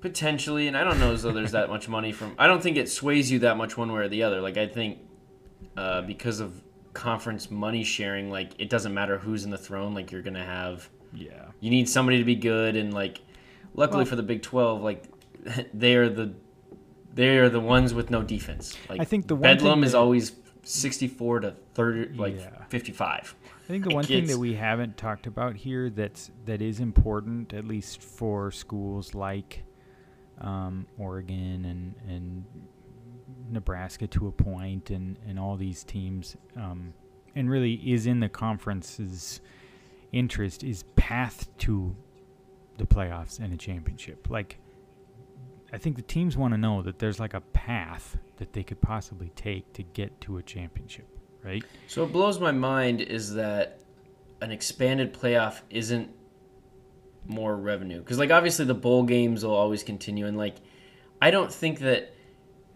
[0.00, 2.34] Potentially, and I don't know as though there's that much money from.
[2.38, 4.40] I don't think it sways you that much one way or the other.
[4.40, 4.98] Like I think
[5.76, 6.62] uh, because of
[6.96, 9.94] conference money sharing, like it doesn't matter who's in the throne.
[9.94, 10.88] Like you're gonna have.
[11.14, 11.46] Yeah.
[11.60, 13.20] You need somebody to be good, and like,
[13.74, 15.04] luckily Well- for the Big Twelve, like
[15.74, 16.32] they are the
[17.14, 18.76] they are the ones with no defense.
[18.88, 20.32] Like I think the one thing Bedlam is that- always
[20.62, 22.64] sixty four to thirty, like Yeah.
[22.68, 23.34] fifty five.
[23.44, 27.52] I think the one thing that we haven't talked about here that's that is important,
[27.52, 29.64] at least for schools like
[30.40, 32.44] um, Oregon and and
[33.50, 36.94] Nebraska to a point, and and all these teams, um,
[37.34, 39.40] and really is in the conference's
[40.12, 41.94] interest is path to
[42.78, 44.28] the playoffs and a championship.
[44.30, 44.58] Like,
[45.72, 48.80] I think the teams want to know that there's like a path that they could
[48.80, 51.06] possibly take to get to a championship,
[51.42, 51.64] right?
[51.88, 53.80] So what blows my mind is that
[54.40, 56.10] an expanded playoff isn't
[57.28, 60.56] more revenue because like obviously the bowl games will always continue and like
[61.20, 62.14] I don't think that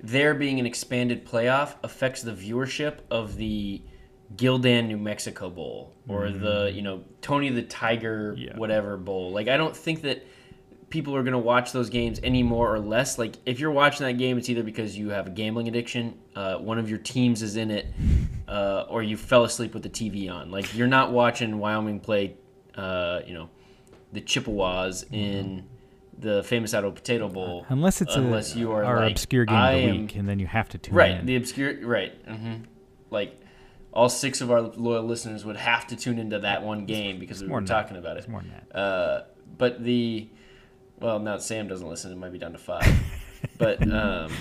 [0.02, 3.82] there being an expanded playoff affects the viewership of the
[4.36, 8.56] Gildan New Mexico Bowl or the you know Tony the Tiger Yeah.
[8.56, 9.32] whatever bowl.
[9.32, 10.24] Like I don't think that
[10.88, 13.18] people are going to watch those games any more or less.
[13.18, 16.56] Like if you're watching that game, it's either because you have a gambling addiction, uh,
[16.56, 17.86] one of your teams is in it,
[18.48, 20.50] uh, or you fell asleep with the TV on.
[20.50, 22.36] Like you're not watching Wyoming play,
[22.76, 23.50] uh, you know,
[24.12, 25.64] the Chippewas in
[26.20, 27.66] the famous Idaho Potato Bowl.
[27.68, 30.16] Unless it's unless a, you are our like, obscure game I of the am- week,
[30.16, 31.16] and then you have to tune Right, in.
[31.18, 31.86] Right, the obscure.
[31.86, 32.64] Right, mm-hmm.
[33.10, 33.40] like
[33.92, 37.42] all six of our loyal listeners would have to tune into that one game because
[37.42, 37.82] we more were than that.
[37.82, 38.20] talking about it.
[38.20, 38.78] It's more than that.
[38.78, 39.24] Uh,
[39.58, 40.28] but the
[41.00, 42.86] well, now Sam doesn't listen, it might be down to five.
[43.58, 44.32] but um,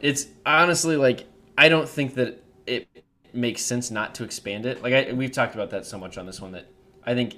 [0.00, 2.88] it's honestly like I don't think that it
[3.32, 4.82] makes sense not to expand it.
[4.82, 6.66] Like I, we've talked about that so much on this one that
[7.04, 7.36] I think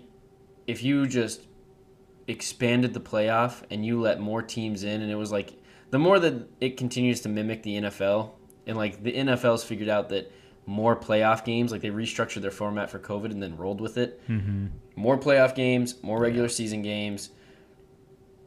[0.66, 1.42] if you just
[2.30, 5.52] expanded the playoff and you let more teams in, and it was like
[5.90, 8.30] the more that it continues to mimic the NFL,
[8.66, 10.30] and like the NFL's figured out that
[10.66, 14.20] more playoff games, like they restructured their format for COVID and then rolled with it
[14.26, 14.66] hmm
[14.96, 17.30] more playoff games, more regular season games.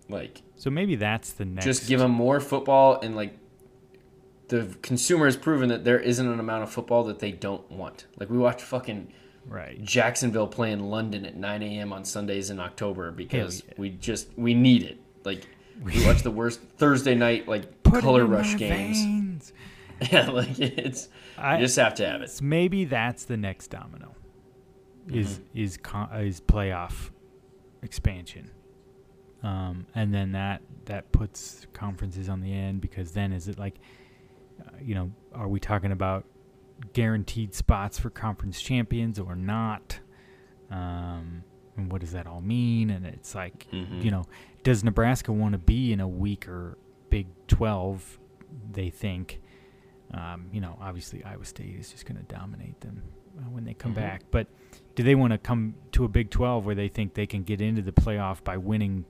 [0.07, 1.65] Like, So maybe that's the next.
[1.65, 3.37] just give them more football, and like,
[4.49, 8.05] the consumer has proven that there isn't an amount of football that they don't want.
[8.19, 9.11] Like, we watched fucking
[9.47, 9.81] right.
[9.83, 11.93] Jacksonville playing London at 9 a.m.
[11.93, 13.73] on Sundays in October because yeah.
[13.77, 14.97] we just we need it.
[15.23, 15.47] Like,
[15.83, 19.01] we watch the worst Thursday night like Put color rush games.
[19.01, 19.53] veins.
[20.11, 22.39] Yeah, like it's I, you just have to have it.
[22.41, 24.15] maybe that's the next domino.
[25.07, 25.59] Is Mm-hmm.
[25.59, 27.11] is con- is playoff
[27.81, 28.49] expansion,
[29.43, 33.75] um, and then that that puts conferences on the end because then is it like,
[34.65, 36.25] uh, you know, are we talking about
[36.93, 39.99] guaranteed spots for conference champions or not?
[40.69, 41.43] Um,
[41.77, 42.89] and what does that all mean?
[42.89, 44.03] And it's like, Mhm.
[44.03, 44.23] you know,
[44.63, 46.77] does Nebraska want to be in a weaker
[47.09, 48.19] Big 12?
[48.71, 49.41] They think.
[50.11, 53.01] Um, you know, obviously Iowa State is just going to dominate them
[53.39, 53.95] uh, when they come Mhm.
[53.95, 54.23] back.
[54.29, 54.47] But
[54.95, 57.61] do they want to come to a Big 12 where they think they can get
[57.61, 59.05] into the playoff by winning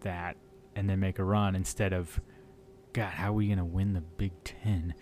[0.00, 0.36] that
[0.74, 2.20] and then make a run instead of,
[2.92, 4.94] God, how are we going to win the Big 10?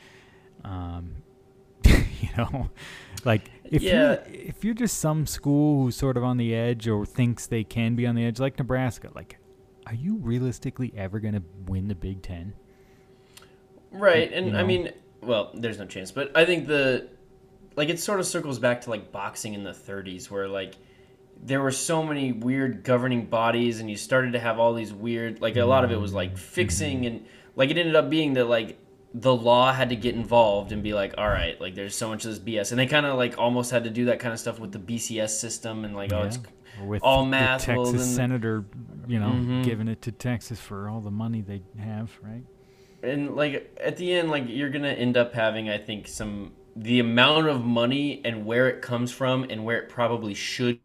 [0.64, 1.22] Um,
[2.22, 2.70] you know,
[3.24, 3.92] like if Yeah.
[3.92, 7.64] you're if you're just some school who's sort of on the edge or thinks they
[7.64, 9.38] can be on the edge, like Nebraska, like,
[9.86, 12.52] are you realistically ever going to win the Big 10?
[13.90, 14.66] Right, you and I know?
[14.66, 14.92] mean,
[15.22, 17.08] well, there's no chance, but I think the
[17.76, 20.74] like it sort of circles back to like boxing in the 30s where like
[21.40, 25.40] there were so many weird governing bodies and you started to have all these weird
[25.40, 26.38] like a lot of it was like mm-hmm.
[26.38, 27.06] fixing mm-hmm.
[27.18, 28.76] and like it ended up being that like
[29.14, 32.24] the law had to get involved and be like all right like there's so much
[32.24, 34.38] of this bs and they kind of like almost had to do that kind of
[34.38, 36.38] stuff with the bcs system and like oh it's
[36.86, 38.64] with all math, well, Texas senator,
[39.08, 39.64] you know, Mhm.
[39.64, 42.44] giving it to Texas for all the money they have, right?
[43.02, 46.98] and like at the end like you're gonna end up having i think some the
[46.98, 50.80] amount of money and where it comes from and where it probably should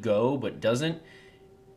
[0.00, 1.00] go but doesn't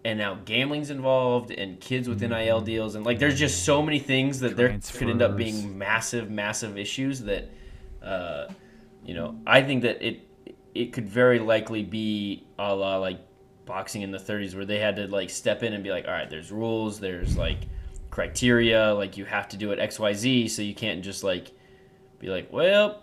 [0.05, 3.99] and now gambling's involved and kids with nil deals and like there's just so many
[3.99, 7.49] things that there could end up being massive massive issues that
[8.03, 8.47] uh,
[9.05, 10.27] you know i think that it
[10.75, 13.19] it could very likely be a la like
[13.65, 16.11] boxing in the 30s where they had to like step in and be like all
[16.13, 17.59] right there's rules there's like
[18.11, 21.51] criteria like you have to do it xyz so you can't just like
[22.19, 23.01] be like well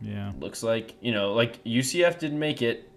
[0.00, 0.32] Yeah.
[0.40, 2.90] looks like you know like ucf didn't make it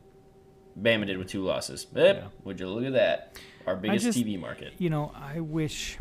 [0.80, 2.28] bama did with two losses yep, Yeah.
[2.44, 5.98] would you look at that our biggest just- tv market You know, I wish,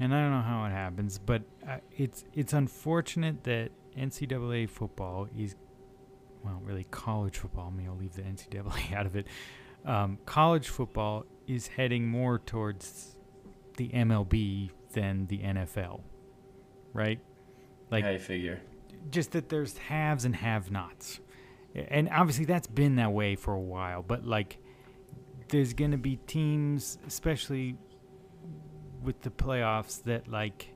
[0.00, 5.28] and I don't know how it happens, but uh, it's it's unfortunate that NCAA football
[5.38, 5.54] is,
[6.44, 7.70] well, really college football.
[7.72, 9.26] I mean, I'll leave the NCAA out of it.
[9.86, 13.16] Um, college football is heading more towards
[13.76, 16.00] the MLB than the NFL,
[16.92, 17.20] right?
[17.90, 18.60] Like I figure.
[19.10, 21.20] just that there's haves and have-nots,
[21.74, 24.02] and obviously that's been that way for a while.
[24.02, 24.58] But like,
[25.48, 27.76] there's gonna be teams, especially
[29.02, 30.70] with the playoffs, that like,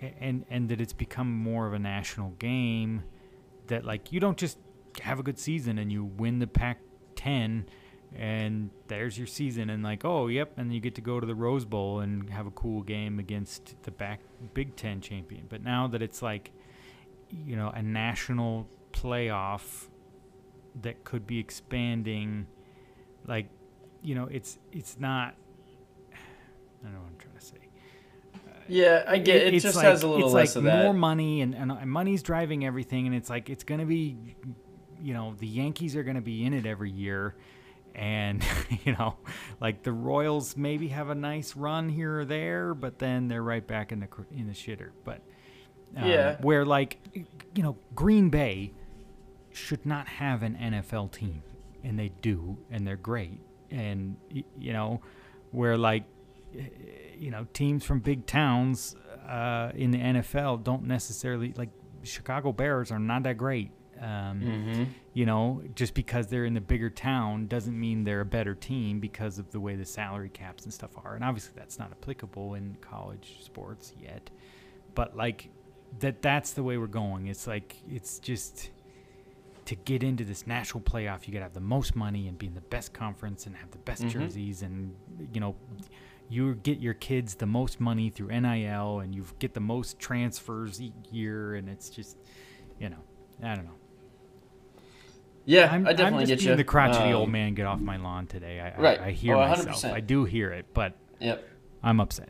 [0.00, 3.04] and and that it's become more of a national game.
[3.68, 4.58] That like you don't just
[5.02, 7.64] have a good season and you win the Pac-10
[8.16, 11.34] and there's your season and like oh yep and you get to go to the
[11.34, 14.20] Rose Bowl and have a cool game against the back
[14.54, 16.50] Big 10 champion but now that it's like
[17.30, 19.86] you know a national playoff
[20.82, 22.46] that could be expanding
[23.26, 23.48] like
[24.02, 25.34] you know it's it's not
[26.12, 27.56] I don't know what I'm trying to say
[28.34, 29.54] uh, Yeah, I get it.
[29.54, 30.84] it's just like, has a little it's less like of that.
[30.84, 34.36] more money and, and, and money's driving everything and it's like it's gonna be
[35.02, 37.34] you know the yankees are gonna be in it every year
[37.94, 38.44] and
[38.84, 39.16] you know
[39.60, 43.66] like the royals maybe have a nice run here or there but then they're right
[43.66, 45.20] back in the in the shitter but
[45.96, 46.36] um, Yeah.
[46.40, 46.98] where like
[47.54, 48.72] you know green bay
[49.50, 51.42] should not have an nfl team
[51.82, 55.00] and they do and they're great and you know
[55.50, 56.04] where like
[57.18, 58.96] you know teams from big towns
[59.28, 61.68] uh, in the NFL don't necessarily like
[62.02, 63.70] Chicago Bears are not that great.
[64.00, 68.24] Um, hmm You know, just because they're in the bigger town doesn't mean they're a
[68.24, 71.14] better team because of the way the salary caps and stuff are.
[71.14, 74.30] And obviously, that's not applicable in college sports yet.
[74.94, 75.50] But like
[76.00, 77.26] that, that's the way we're going.
[77.26, 78.70] It's like it's just
[79.66, 82.46] to get into this national playoff, you got to have the most money and be
[82.46, 84.10] in the best conference and have the best Mhm.
[84.10, 84.94] jerseys and
[85.32, 85.56] you know
[86.30, 90.80] you get your kids the most money through NIL and you get the most transfers
[90.80, 92.16] each year and it's just
[92.78, 93.02] you know
[93.42, 93.76] I don't know.
[95.44, 96.56] Yeah, I'm, I definitely I'm just get being you.
[96.56, 98.60] the crotchety old Um, man get off my lawn today.
[98.60, 99.00] I, Right.
[99.00, 99.82] I, I hear Oh, myself.
[99.82, 99.92] 100%.
[99.94, 101.42] I do hear it, but Yep.
[101.82, 102.28] I'm upset.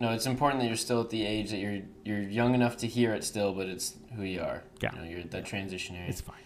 [0.00, 2.86] No, it's important that you're still at the age that you're you're young enough to
[2.86, 4.62] hear it still, but it's who you are.
[4.80, 4.94] Yeah.
[4.94, 6.08] You know, you're at that transition area.
[6.08, 6.36] It's fine.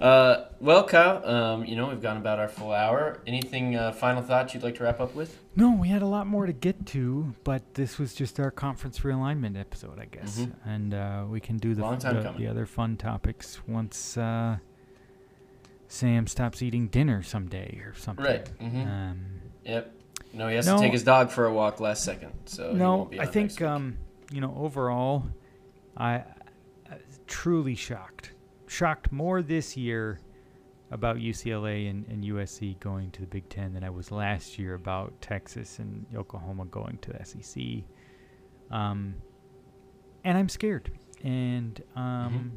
[0.00, 3.20] Uh, well, Kyle, um, you know we've gone about our full hour.
[3.26, 5.38] Anything uh, final thoughts you'd like to wrap up with?
[5.54, 9.00] No, we had a lot more to get to, but this was just our conference
[9.00, 10.52] realignment episode, I guess, Mhm.
[10.66, 14.56] and uh, we can do the, Long time the, the other fun topics once uh,
[15.88, 18.24] Sam stops eating dinner someday or something.
[18.24, 18.48] Right.
[18.60, 19.18] hmm Um,
[19.64, 19.92] Yep.
[20.36, 20.76] No, he has No.
[20.76, 23.96] to take his dog for a walk last second, so no, I think um,
[24.30, 25.24] you know overall,
[25.96, 26.16] I,
[26.90, 28.32] I truly shocked,
[28.66, 30.20] shocked more this year
[30.90, 34.74] about UCLA and, and USC going to the Big Ten than I was last year
[34.74, 37.84] about Texas and Oklahoma going to the SEC.
[38.70, 39.16] Um,
[40.22, 40.90] and I'm scared,
[41.24, 42.52] and um,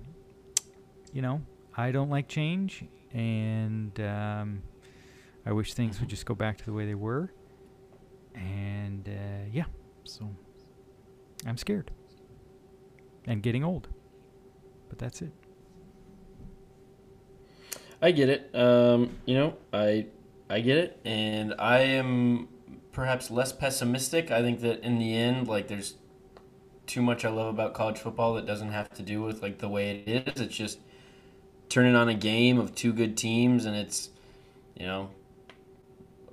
[1.13, 1.41] you know
[1.77, 4.63] I don't like change, and um,
[5.45, 6.11] I wish things would Mhm.
[6.11, 7.31] just go back to the way they were.
[8.39, 9.65] And uh, yeah,
[10.03, 10.29] so
[11.45, 11.91] I'm scared
[13.25, 13.87] and getting old.
[14.89, 15.31] But that's it.
[18.01, 18.49] I get it.
[18.55, 20.07] Um, you know, I
[20.49, 22.47] I get it, and I am
[22.91, 24.31] perhaps less pessimistic.
[24.31, 25.95] I think that in the end, like there's
[26.87, 29.69] too much I love about college football that doesn't have to do with like the
[29.69, 30.41] way it is.
[30.41, 30.79] It's just
[31.67, 34.09] turning on a game of two good teams, and it's
[34.75, 35.09] you know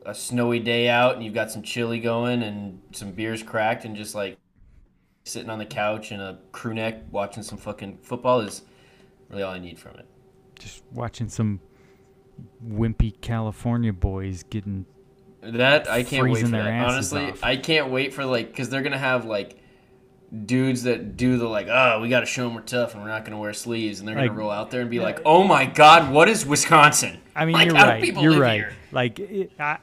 [0.07, 3.95] a snowy day out, and you've got some chili going and some beers cracked, and
[3.97, 4.39] just like
[5.25, 8.63] sitting on the couch in a crew neck watching some fucking football is
[9.29, 10.07] really all I need from it.
[10.59, 11.61] Just watching some
[12.67, 14.87] wimpy California boys getting
[15.43, 16.89] That I can't wait for that.
[16.89, 17.43] Honestly, off.
[17.43, 19.59] I can't wait for like because they're gonna have like
[20.45, 23.09] dudes that do the like, oh, we got to show them we're tough and we're
[23.09, 25.21] not gonna wear sleeves, and they're Like- gonna roll out there and be uh, like,
[25.25, 27.19] oh my god, what is Wisconsin?
[27.35, 28.05] I mean, Like, you're right.
[28.23, 28.55] You're right.
[28.61, 28.73] here?
[28.93, 29.79] Like it, I,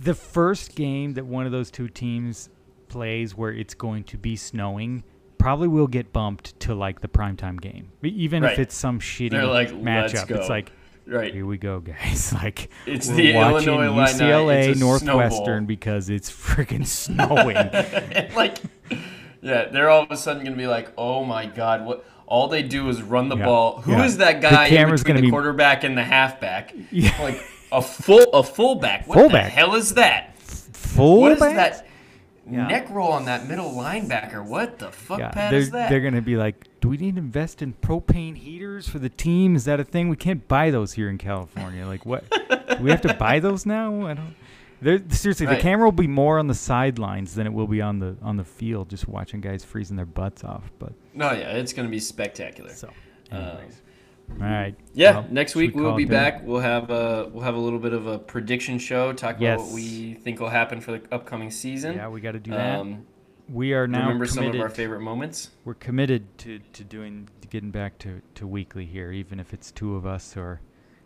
[0.00, 2.48] the first game that one of those two teams
[2.88, 5.02] plays where it's going to be snowing
[5.38, 8.52] probably will get bumped to like the primetime game, even Right.
[8.52, 10.30] if it's some shitty like, matchup.
[10.30, 10.70] It's like
[11.04, 11.34] Right.
[11.34, 12.32] here we go, guys.
[12.42, 14.04] Like It's the watching Illinois.
[14.12, 17.56] UCLA Northwestern because it's freaking snowing.
[18.36, 18.58] like,
[19.40, 22.04] yeah, they're all of a sudden gonna be like, oh my god, what?
[22.26, 23.80] All they do is run the Yeah, ball.
[23.82, 24.32] Who is yeah.
[24.32, 26.72] that The guy in camera's between the be- quarterback and the halfback?
[26.90, 27.10] Yeah.
[27.20, 27.42] Like
[27.72, 29.06] a full a fullback.
[29.08, 30.38] What the hell is that?
[30.38, 31.56] Full What is back?
[31.56, 31.86] that
[32.50, 32.66] Yeah.
[32.66, 34.44] neck roll on that middle linebacker?
[34.44, 35.88] What the fuck Yeah, pad they're, is that?
[35.90, 39.56] they're gonna be like, do we need to invest in propane heaters for the team?
[39.56, 40.08] Is that a thing?
[40.08, 41.86] We can't buy those here in California.
[41.86, 42.28] Like, what?
[42.30, 44.06] do we have to buy those now?
[44.06, 44.34] I don't.
[44.82, 45.56] They're, seriously, Right.
[45.58, 48.36] the camera will be more on the sidelines than it will be on the on
[48.36, 50.64] the field, just watching guys freezing their butts off.
[50.80, 52.70] But no, yeah, it's gonna be spectacular.
[52.70, 52.88] so,
[53.30, 53.80] Um, anyways,
[54.40, 54.74] All right.
[54.92, 56.42] Yeah, Well, next week we we'll call be it back.
[56.44, 59.72] We'll have a we'll have a little bit of a prediction show, talk about what
[59.72, 61.94] we think will happen for the upcoming season.
[61.94, 62.80] Yeah, we got to do that.
[62.80, 63.06] Um,
[63.48, 64.52] we are now remember committed.
[64.52, 65.50] some of our favorite moments.
[65.64, 69.70] We're committed to, to doing to getting back to, to weekly here, even if it's
[69.70, 70.60] two of us or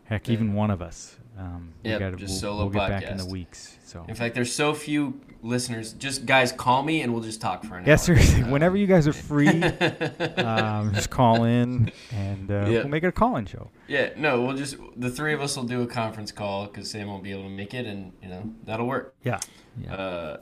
[0.05, 0.35] heck, Yeah.
[0.35, 1.19] even one of us.
[1.39, 3.31] Um, we Yep, gotta, just we'll, solo we'll get back in the podcast.
[3.31, 3.77] weeks.
[3.85, 5.93] So In fact, there's so few listeners.
[5.93, 7.99] Just guys, call me and we'll just talk for an yeah, hour.
[7.99, 12.69] seriously, Uh, whenever you guys are free, um, just call in and uh, Yep.
[12.85, 13.71] we'll make it a call-in show.
[13.87, 17.07] yeah, no, we'll just the three of us will do a conference call because Sam
[17.09, 19.15] won't be able to make it, and you know that'll work.
[19.23, 19.39] Yeah.
[19.81, 19.95] Yeah.
[19.95, 20.37] Uh,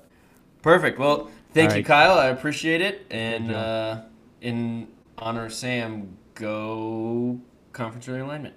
[0.63, 0.99] perfect.
[0.99, 1.87] Well, thank All you, right.
[1.87, 2.19] Kyle.
[2.19, 3.05] I appreciate it.
[3.11, 4.03] And uh,
[4.41, 4.89] in
[5.19, 7.41] honor of Sam, go
[7.73, 8.53] conference realignment.